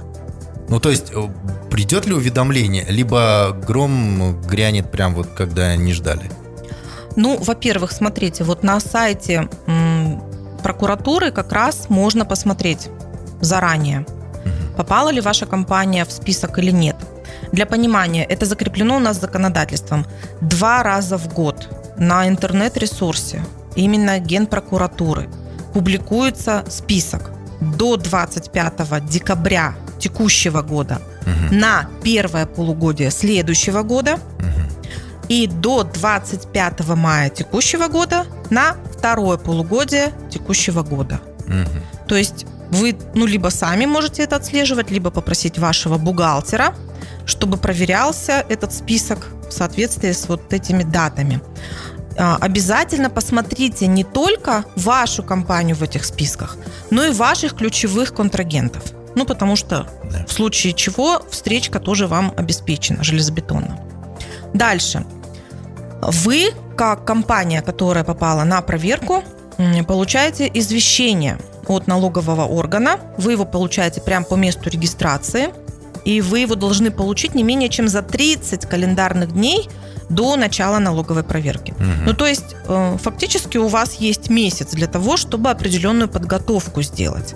Ну, 0.70 0.80
то 0.80 0.90
есть, 0.90 1.12
э, 1.14 1.30
придет 1.70 2.08
ли 2.08 2.14
уведомление, 2.14 2.86
либо 2.90 3.56
гром 3.68 4.42
грянет 4.42 4.92
прям 4.92 5.14
вот, 5.14 5.28
когда 5.28 5.76
не 5.76 5.94
ждали? 5.94 6.32
Ну, 7.16 7.38
во-первых, 7.38 7.92
смотрите, 7.92 8.44
вот 8.44 8.64
на 8.64 8.80
сайте 8.80 9.48
прокуратуры 10.64 11.32
как 11.32 11.52
раз 11.52 11.90
можно 11.90 12.26
посмотреть 12.26 12.90
заранее, 13.42 14.00
Мгм. 14.00 14.76
попала 14.78 15.10
ли 15.10 15.22
ваша 15.22 15.46
компания 15.46 16.06
в 16.06 16.12
список 16.12 16.58
или 16.58 16.72
нет. 16.72 16.96
Для 17.52 17.66
понимания, 17.66 18.24
это 18.24 18.46
закреплено 18.46 18.96
у 18.96 19.00
нас 19.00 19.20
законодательством. 19.20 20.06
Два 20.42 20.82
раза 20.82 21.18
в 21.18 21.32
год 21.34 21.68
на 22.08 22.28
интернет-ресурсе, 22.28 23.44
именно 23.76 24.20
Генпрокуратуры, 24.20 25.30
публикуется 25.74 26.64
список 26.70 27.32
до 27.62 27.98
25 27.98 29.00
декабря 29.10 29.76
текущего 30.00 30.62
года 30.62 31.02
Мгм. 31.26 31.60
на 31.60 31.88
первое 32.04 32.46
полугодие 32.46 33.10
следующего 33.12 33.84
года 33.84 34.18
Мгм. 34.40 34.68
и 35.30 35.48
до 35.48 35.84
25 35.84 36.96
мая 36.96 37.30
текущего 37.30 37.88
года 37.88 38.26
на 38.50 38.76
второе 38.98 39.38
полугодие 39.38 40.12
текущего 40.30 40.84
года. 40.84 41.22
Мгм. 41.48 41.82
То 42.08 42.16
есть 42.18 42.46
вы, 42.72 42.96
ну, 43.16 43.26
либо 43.26 43.50
сами 43.50 43.86
можете 43.86 44.24
это 44.24 44.36
отслеживать, 44.36 44.92
либо 44.92 45.10
попросить 45.12 45.58
вашего 45.58 45.98
бухгалтера, 45.98 46.76
чтобы 47.26 47.58
проверялся 47.58 48.44
этот 48.50 48.74
список 48.74 49.28
в 49.48 49.52
соответствии 49.54 50.12
с 50.12 50.28
вот 50.28 50.52
этими 50.54 50.84
датами. 50.84 51.40
А, 52.18 52.38
Обязательно 52.40 53.10
посмотрите 53.10 53.88
не 53.88 54.04
только 54.04 54.66
вашу 54.76 55.24
компанию 55.24 55.76
в 55.76 55.84
этих 55.84 56.06
списках, 56.06 56.58
но 56.90 57.04
и 57.06 57.12
ваших 57.12 57.56
ключевых 57.56 58.14
контрагентов. 58.14 58.84
Ну, 59.16 59.26
потому 59.26 59.56
что 59.56 59.88
Да. 60.12 60.26
в 60.28 60.32
случае 60.32 60.74
чего 60.74 61.22
встречка 61.30 61.80
тоже 61.80 62.08
вам 62.08 62.34
обеспечена 62.36 63.04
железобетонно. 63.04 63.80
Дальше. 64.54 65.06
Вы, 66.02 66.52
как 66.76 67.06
компания, 67.06 67.62
которая 67.62 68.04
попала 68.04 68.44
на 68.44 68.62
проверку, 68.62 69.24
получаете 69.88 70.50
извещение 70.54 71.38
от 71.68 71.88
налогового 71.88 72.46
органа. 72.46 73.00
Вы 73.18 73.34
его 73.34 73.46
получаете 73.46 74.02
прямо 74.02 74.26
по 74.26 74.36
месту 74.36 74.70
регистрации. 74.70 75.54
И 76.06 76.20
вы 76.22 76.40
его 76.40 76.56
должны 76.56 76.92
получить 76.92 77.34
не 77.36 77.44
менее 77.44 77.70
чем 77.70 77.88
за 77.88 78.02
30 78.02 78.66
календарных 78.66 79.32
дней 79.32 79.70
до 80.10 80.36
начала 80.36 80.80
налоговой 80.80 81.24
проверки. 81.24 81.74
Мгм. 81.78 82.06
Ну, 82.06 82.14
то 82.14 82.28
есть, 82.28 82.56
э, 82.68 82.98
фактически 83.02 83.58
у 83.58 83.68
вас 83.68 83.96
есть 83.96 84.30
месяц 84.30 84.72
для 84.72 84.88
того, 84.88 85.18
чтобы 85.18 85.50
определенную 85.50 86.10
подготовку 86.10 86.82
сделать. 86.82 87.36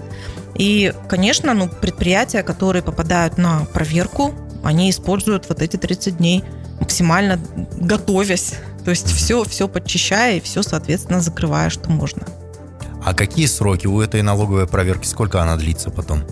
И, 0.56 0.94
конечно, 1.08 1.54
ну, 1.54 1.70
предприятия, 1.70 2.44
которые 2.44 2.82
попадают 2.82 3.38
на 3.38 3.66
проверку, 3.74 4.34
они 4.64 4.90
используют 4.90 5.50
вот 5.50 5.62
эти 5.62 5.78
30 5.78 6.18
дней 6.18 6.44
максимально 6.80 7.40
готовясь. 7.76 8.54
То 8.84 8.92
есть 8.92 9.12
все, 9.12 9.44
все 9.44 9.68
подчищая 9.68 10.38
и 10.38 10.40
все, 10.40 10.64
соответственно, 10.64 11.22
закрывая, 11.22 11.70
что 11.70 11.90
можно. 11.90 12.24
А 13.04 13.14
какие 13.14 13.46
сроки 13.46 13.88
у 13.88 14.02
этой 14.02 14.22
налоговой 14.22 14.68
проверки? 14.68 15.06
Сколько 15.08 15.42
она 15.42 15.58
длится 15.58 15.90
потом? 15.90 16.24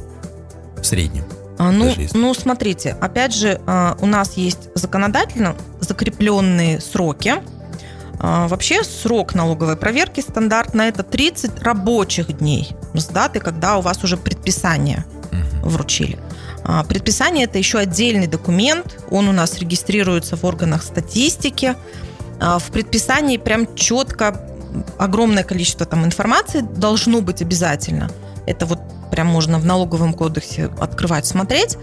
В 0.78 0.84
среднем. 0.84 1.26
А, 1.58 1.72
Ну, 1.72 1.94
ну, 2.14 2.34
смотрите, 2.34 2.98
опять 3.00 3.34
же, 3.34 3.62
а, 3.66 3.98
у 4.00 4.06
нас 4.06 4.34
есть 4.34 4.70
законодательно 4.76 5.56
закрепленные 5.80 6.80
сроки. 6.82 7.36
А, 8.20 8.48
Вообще 8.48 8.84
срок 8.84 9.36
налоговой 9.36 9.78
проверки 9.78 10.22
стандартно 10.22 10.84
это 10.84 11.04
30 11.04 11.62
рабочих 11.62 12.38
дней 12.38 12.76
с 12.94 13.06
даты, 13.08 13.40
когда 13.40 13.78
у 13.78 13.82
вас 13.82 14.04
уже 14.04 14.18
предписание 14.18 15.06
вручили. 15.64 16.20
Предписание 16.90 17.46
это 17.46 17.60
еще 17.60 17.78
отдельный 17.78 18.26
документ, 18.26 19.04
он 19.12 19.28
у 19.28 19.32
нас 19.32 19.60
регистрируется 19.60 20.36
в 20.36 20.44
органах 20.46 20.82
статистики. 20.82 21.76
В 22.40 22.72
предписании 22.72 23.38
прям 23.38 23.76
четко 23.76 24.42
огромное 24.98 25.44
количество 25.44 25.86
там 25.86 26.06
информации 26.06 26.62
должно 26.62 27.22
быть 27.22 27.42
обязательно. 27.42 28.10
Это 28.48 28.66
вот 28.66 28.80
прям 29.12 29.28
можно 29.28 29.60
в 29.60 29.66
налоговом 29.66 30.14
кодексе 30.14 30.70
открывать, 30.80 31.26
смотреть. 31.26 31.78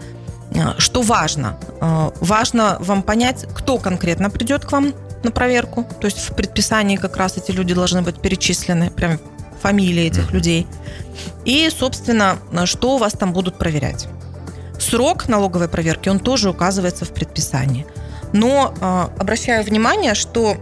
А, 0.55 0.75
Что 0.79 1.03
важно? 1.03 1.57
А, 1.81 2.13
Важно 2.21 2.77
вам 2.81 3.03
понять, 3.03 3.47
кто 3.55 3.79
конкретно 3.79 4.31
придет 4.31 4.65
к 4.65 4.73
вам 4.73 4.95
на 5.23 5.31
проверку. 5.31 5.87
То 6.01 6.07
есть 6.07 6.19
в 6.19 6.35
предписании 6.35 6.97
как 6.97 7.17
раз 7.17 7.37
эти 7.37 7.51
люди 7.51 7.75
должны 7.75 8.03
быть 8.03 8.21
перечислены, 8.21 8.91
прям 8.91 9.19
фамилии 9.61 10.05
этих 10.05 10.33
людей. 10.33 10.67
И, 11.45 11.71
собственно, 11.71 12.39
что 12.65 12.97
у 12.97 12.99
вас 12.99 13.13
там 13.13 13.33
будут 13.33 13.59
проверять. 13.59 14.09
Срок 14.79 15.29
налоговой 15.29 15.69
проверки, 15.69 16.09
он 16.09 16.19
тоже 16.19 16.51
указывается 16.51 17.05
в 17.05 17.11
предписании. 17.11 17.87
Но 18.33 18.75
э, 18.81 19.21
обращаю 19.21 19.63
внимание, 19.63 20.15
что, 20.15 20.57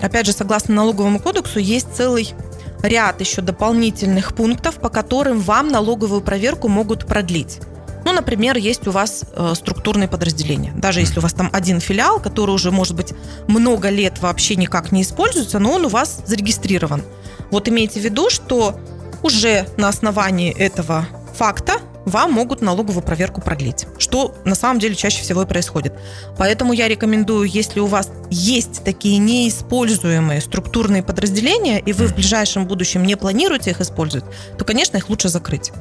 опять 0.00 0.26
же, 0.26 0.32
согласно 0.32 0.74
налоговому 0.74 1.18
кодексу, 1.18 1.58
есть 1.58 1.88
целый 1.94 2.34
ряд 2.82 3.20
еще 3.20 3.42
дополнительных 3.42 4.34
пунктов, 4.34 4.76
по 4.76 4.88
которым 4.88 5.40
вам 5.40 5.68
налоговую 5.68 6.20
проверку 6.20 6.68
могут 6.68 7.06
продлить. 7.06 7.60
Ну, 8.04 8.12
например, 8.12 8.56
есть 8.56 8.86
у 8.86 8.92
вас 8.92 9.24
э, 9.34 9.54
структурные 9.56 10.06
подразделения. 10.06 10.72
Даже 10.76 11.00
если 11.00 11.18
у 11.18 11.22
вас 11.22 11.32
там 11.32 11.50
один 11.52 11.80
филиал, 11.80 12.20
который 12.20 12.52
уже, 12.52 12.70
может 12.70 12.94
быть, 12.94 13.12
много 13.48 13.88
лет 13.88 14.20
вообще 14.20 14.54
никак 14.54 14.92
не 14.92 15.02
используется, 15.02 15.58
но 15.58 15.72
он 15.72 15.86
у 15.86 15.88
вас 15.88 16.22
зарегистрирован. 16.24 17.02
Вот 17.50 17.68
имейте 17.68 17.98
в 17.98 18.04
виду, 18.04 18.30
что 18.30 18.78
уже 19.22 19.66
на 19.76 19.88
основании 19.88 20.56
этого 20.56 21.06
факта 21.34 21.80
вам 22.06 22.32
могут 22.32 22.62
налоговую 22.62 23.02
проверку 23.02 23.42
продлить, 23.42 23.86
что 23.98 24.34
на 24.44 24.54
самом 24.54 24.78
деле 24.78 24.94
чаще 24.94 25.22
всего 25.22 25.42
и 25.42 25.46
происходит. 25.46 25.92
Поэтому 26.38 26.72
я 26.72 26.88
рекомендую, 26.88 27.48
если 27.48 27.80
у 27.80 27.86
вас 27.86 28.10
есть 28.30 28.84
такие 28.84 29.18
неиспользуемые 29.18 30.40
структурные 30.40 31.02
подразделения, 31.02 31.80
и 31.80 31.92
вы 31.92 32.06
в 32.06 32.14
ближайшем 32.14 32.66
будущем 32.66 33.04
не 33.04 33.16
планируете 33.16 33.70
их 33.72 33.80
использовать, 33.80 34.24
то, 34.56 34.64
конечно, 34.64 34.96
их 34.96 35.10
лучше 35.10 35.28
закрыть. 35.28 35.72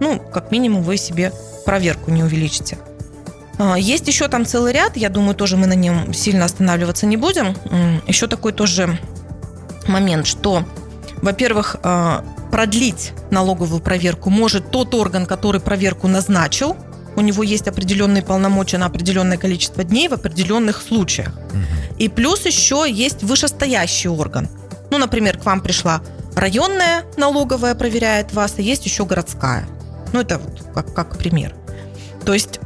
Ну, 0.00 0.18
как 0.18 0.50
минимум, 0.50 0.82
вы 0.82 0.96
себе 0.96 1.32
проверку 1.66 2.10
не 2.10 2.24
увеличите. 2.24 2.78
А, 3.58 3.78
Есть 3.78 4.08
еще 4.08 4.26
там 4.28 4.46
целый 4.46 4.72
ряд, 4.72 4.96
я 4.96 5.10
думаю, 5.10 5.34
тоже 5.34 5.56
мы 5.56 5.66
на 5.66 5.74
нем 5.74 6.12
сильно 6.14 6.46
останавливаться 6.46 7.06
не 7.06 7.18
будем. 7.18 7.54
Еще 8.06 8.26
такой 8.26 8.52
тоже 8.52 8.98
момент, 9.86 10.26
что, 10.26 10.64
во-первых, 11.24 11.76
а, 11.82 12.22
продлить 12.52 13.12
налоговую 13.30 13.80
проверку 13.80 14.28
может 14.28 14.70
тот 14.70 14.94
орган, 14.94 15.24
который 15.24 15.58
проверку 15.58 16.06
назначил. 16.06 16.76
У 17.16 17.22
него 17.22 17.42
есть 17.42 17.66
определенные 17.66 18.22
полномочия 18.22 18.76
на 18.76 18.86
определенное 18.86 19.38
количество 19.38 19.84
дней 19.84 20.08
в 20.08 20.12
определенных 20.12 20.82
случаях. 20.82 21.32
И 21.96 22.08
плюс 22.10 22.44
еще 22.44 22.84
есть 22.86 23.22
вышестоящий 23.22 24.10
орган. 24.10 24.50
Ну, 24.90 24.98
например, 24.98 25.38
к 25.38 25.46
вам 25.46 25.62
пришла 25.62 26.02
районная 26.36 27.04
налоговая, 27.16 27.74
проверяет 27.74 28.34
вас, 28.34 28.58
и 28.58 28.62
есть 28.62 28.84
еще 28.84 29.06
городская. 29.06 29.66
Ну, 30.12 30.20
это 30.20 30.38
вот 30.38 30.62
как, 30.74 30.92
как 30.92 31.16
пример. 31.16 31.54
То 32.26 32.34
есть 32.34 32.60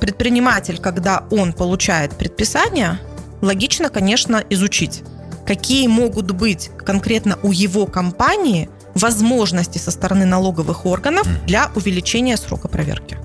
предприниматель, 0.00 0.78
когда 0.78 1.24
он 1.30 1.52
получает 1.52 2.16
предписание, 2.16 2.98
логично, 3.42 3.90
конечно, 3.90 4.42
изучить, 4.48 5.02
какие 5.46 5.86
могут 5.86 6.30
быть 6.30 6.70
конкретно 6.78 7.38
у 7.42 7.52
его 7.52 7.86
компании 7.86 8.68
возможности 8.94 9.78
со 9.78 9.90
стороны 9.90 10.24
налоговых 10.24 10.86
органов 10.86 11.26
для 11.46 11.70
увеличения 11.74 12.36
срока 12.36 12.68
проверки. 12.68 13.18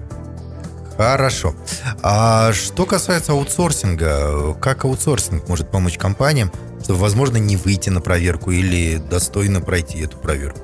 Хорошо. 0.97 1.53
А 2.01 2.51
что 2.53 2.85
касается 2.85 3.33
аутсорсинга, 3.33 4.55
как 4.55 4.83
аутсорсинг 4.85 5.47
может 5.47 5.69
помочь 5.69 5.97
компаниям, 5.97 6.51
чтобы, 6.83 6.99
возможно, 6.99 7.37
не 7.37 7.55
выйти 7.55 7.89
на 7.89 8.01
проверку 8.01 8.51
или 8.51 8.97
достойно 8.97 9.61
пройти 9.61 9.99
эту 9.99 10.17
проверку? 10.17 10.61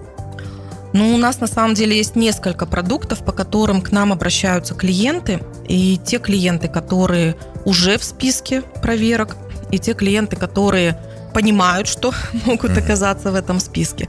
Ну, 0.94 1.14
у 1.14 1.18
нас 1.18 1.40
на 1.40 1.48
самом 1.48 1.74
деле 1.74 1.98
есть 1.98 2.16
несколько 2.16 2.66
продуктов, 2.66 3.26
по 3.26 3.32
которым 3.32 3.82
к 3.82 3.92
нам 3.92 4.12
обращаются 4.12 4.76
клиенты. 4.76 5.40
И 5.68 6.00
те 6.04 6.20
клиенты, 6.20 6.68
которые 6.68 7.36
уже 7.66 7.98
в 7.98 8.04
списке 8.04 8.62
проверок, 8.82 9.36
и 9.72 9.80
те 9.80 9.94
клиенты, 9.94 10.36
которые 10.36 11.00
понимают, 11.34 11.88
что 11.88 12.14
могут 12.46 12.78
оказаться 12.78 13.32
в 13.32 13.36
этом 13.36 13.60
списке. 13.60 14.08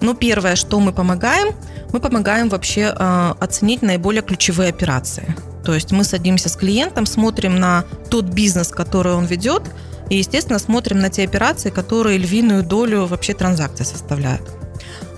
Ну, 0.00 0.14
первое, 0.14 0.56
что 0.56 0.80
мы 0.80 0.92
помогаем, 0.92 1.54
мы 1.92 2.00
помогаем 2.00 2.48
вообще 2.48 2.94
э, 2.96 3.34
оценить 3.40 3.82
наиболее 3.82 4.22
ключевые 4.22 4.70
операции. 4.70 5.34
То 5.64 5.74
есть 5.74 5.92
мы 5.92 6.04
садимся 6.04 6.48
с 6.48 6.56
клиентом, 6.56 7.06
смотрим 7.06 7.60
на 7.60 7.84
тот 8.08 8.24
бизнес, 8.24 8.68
который 8.68 9.14
он 9.14 9.26
ведет, 9.26 9.62
и, 10.08 10.16
естественно, 10.16 10.58
смотрим 10.58 10.98
на 10.98 11.10
те 11.10 11.24
операции, 11.24 11.70
которые 11.70 12.18
львиную 12.18 12.62
долю 12.62 13.06
вообще 13.06 13.34
транзакций 13.34 13.86
составляют. 13.86 14.50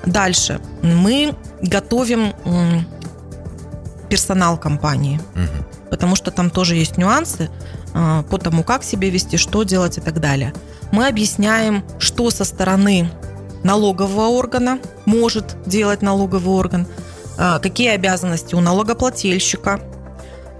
Дальше. 0.04 0.60
Мы 0.82 1.34
готовим 1.62 2.34
персонал 4.08 4.58
компании, 4.58 5.20
угу. 5.34 5.88
потому 5.90 6.16
что 6.16 6.30
там 6.30 6.50
тоже 6.50 6.76
есть 6.76 6.98
нюансы 6.98 7.48
по 7.92 8.38
тому, 8.38 8.64
как 8.64 8.84
себя 8.84 9.10
вести, 9.10 9.36
что 9.36 9.64
делать 9.64 9.98
и 9.98 10.00
так 10.00 10.20
далее. 10.20 10.54
Мы 10.92 11.06
объясняем, 11.06 11.84
что 11.98 12.30
со 12.30 12.44
стороны 12.44 13.10
налогового 13.64 14.28
органа 14.28 14.78
может 15.04 15.56
делать 15.66 16.02
налоговый 16.02 16.54
орган, 16.54 16.86
а, 17.38 17.58
какие 17.58 17.90
обязанности 17.90 18.54
у 18.54 18.60
налогоплательщика. 18.60 19.80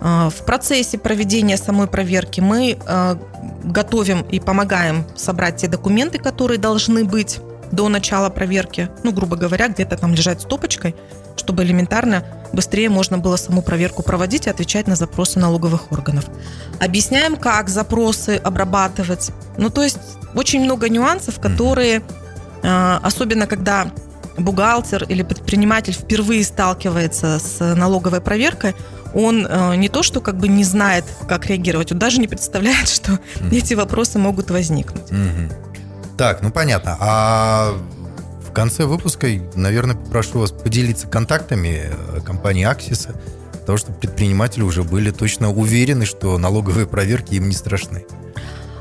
А, 0.01 0.31
в 0.31 0.45
процессе 0.45 0.99
проведения 0.99 1.57
самой 1.57 1.87
проверки 1.87 2.40
мы 2.40 2.79
готовим 3.64 4.23
и 4.23 4.40
помогаем 4.40 5.05
собрать 5.16 5.57
те 5.57 5.68
документы, 5.68 6.18
которые 6.18 6.59
должны 6.59 7.05
быть 7.05 7.40
до 7.71 7.88
начала 7.88 8.29
проверки, 8.29 8.88
ну, 9.03 9.12
грубо 9.12 9.37
говоря, 9.37 9.68
где-то 9.68 9.97
там 9.97 10.14
лежать 10.14 10.42
стопочкой, 10.42 10.95
чтобы 11.37 11.62
элементарно 11.62 12.25
быстрее 12.53 12.88
можно 12.88 13.18
было 13.18 13.37
саму 13.37 13.62
проверку 13.62 14.03
проводить 14.03 14.47
и 14.47 14.51
отвечать 14.51 14.87
на 14.87 14.97
запросы 14.97 15.38
налоговых 15.38 15.90
органов. 15.92 16.27
Объясняем, 16.81 17.37
как 17.37 17.68
запросы 17.68 18.40
обрабатывать. 18.42 19.31
Ну, 19.57 19.71
то 19.71 19.83
есть 19.83 19.99
очень 20.35 20.62
много 20.62 20.88
нюансов, 20.88 21.40
которые, 21.40 22.03
а, 22.62 23.01
особенно 23.03 23.47
когда 23.47 23.90
бухгалтер 24.38 25.05
или 25.05 25.23
предприниматель 25.23 25.92
впервые 25.92 26.45
сталкивается 26.45 27.38
с 27.38 27.75
налоговой 27.75 28.21
проверкой, 28.21 28.75
он 29.14 29.47
э, 29.47 29.77
не 29.77 29.90
то, 29.90 30.03
что 30.03 30.23
как 30.23 30.38
бы 30.38 30.49
не 30.49 30.64
знает, 30.64 31.05
как 31.29 31.47
реагировать, 31.47 31.92
он 31.92 31.99
даже 31.99 32.18
не 32.18 32.29
представляет, 32.29 32.88
что 32.88 33.18
эти 33.51 33.75
вопросы 33.75 34.18
могут 34.18 34.51
возникнуть. 34.51 35.05
Так, 36.16 36.42
ну 36.42 36.51
понятно. 36.51 36.97
А 37.01 37.75
в 38.53 38.55
конце 38.55 38.85
выпуска, 38.85 39.29
наверное, 39.55 39.97
попрошу 39.97 40.41
вас 40.41 40.53
поделиться 40.53 41.07
контактами 41.07 41.85
э, 41.85 42.21
компании 42.21 42.65
Аксиса, 42.65 43.15
потому 43.61 43.79
что 43.79 43.95
предприниматели 43.95 44.62
уже 44.62 44.83
были 44.83 45.11
точно 45.11 45.51
уверены, 45.51 46.05
что 46.05 46.37
налоговые 46.37 46.87
проверки 46.87 47.33
им 47.33 47.49
не 47.49 47.55
страшны. 47.55 48.05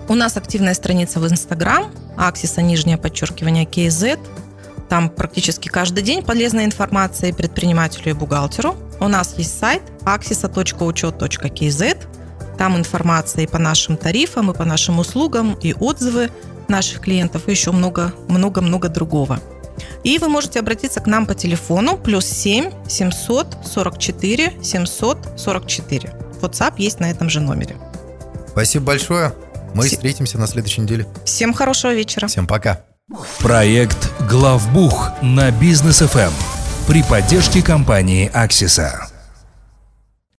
У 0.09 0.15
нас 0.15 0.35
активная 0.35 0.73
страница 0.73 1.21
в 1.21 1.31
Инстаграм, 1.31 1.89
Аксиса, 2.17 2.61
нижнее 2.61 2.97
подчеркивание, 2.97 3.63
KZ. 3.63 4.19
Там 4.89 5.09
практически 5.09 5.69
каждый 5.69 6.03
день 6.03 6.21
полезная 6.21 6.65
информация 6.65 7.29
и 7.29 7.33
предпринимателю, 7.33 8.09
и 8.09 8.13
бухгалтеру. 8.13 8.75
У 8.99 9.07
нас 9.07 9.35
есть 9.37 9.57
сайт 9.57 9.83
axisa.учет.kz. 10.01 11.97
Там 12.57 12.75
информация 12.75 13.45
и 13.45 13.47
по 13.47 13.57
нашим 13.57 13.95
тарифам, 13.95 14.51
и 14.51 14.53
по 14.53 14.65
нашим 14.65 14.99
услугам, 14.99 15.53
и 15.61 15.73
отзывы– 15.73 16.29
наших 16.71 17.01
клиентов 17.01 17.47
и 17.47 17.51
еще 17.51 17.71
много-много-много 17.71 18.89
другого. 18.89 19.39
И 20.03 20.17
вы 20.17 20.29
можете 20.29 20.59
обратиться 20.59 20.99
к 20.99 21.07
нам 21.07 21.25
по 21.25 21.35
телефону 21.35 21.97
плюс 21.97 22.25
7 22.25 22.71
744 22.87 24.53
744. 24.61 26.13
WhatsApp 26.41 26.73
есть 26.77 26.99
на 26.99 27.09
этом 27.09 27.29
же 27.29 27.39
номере. 27.39 27.77
Спасибо 28.49 28.85
большое. 28.85 29.33
Мы 29.73 29.87
С... 29.87 29.91
встретимся 29.91 30.37
на 30.37 30.47
следующей 30.47 30.81
неделе. 30.81 31.07
Всем 31.25 31.53
хорошего 31.53 31.93
вечера. 31.93 32.27
Всем 32.27 32.47
пока. 32.47 32.83
Проект 33.39 34.09
«Главбух» 34.29 35.11
на 35.21 35.51
Бизнес 35.51 35.99
ФМ 35.99 36.31
при 36.87 37.03
поддержке 37.03 37.61
компании 37.61 38.29
«Аксиса». 38.33 39.10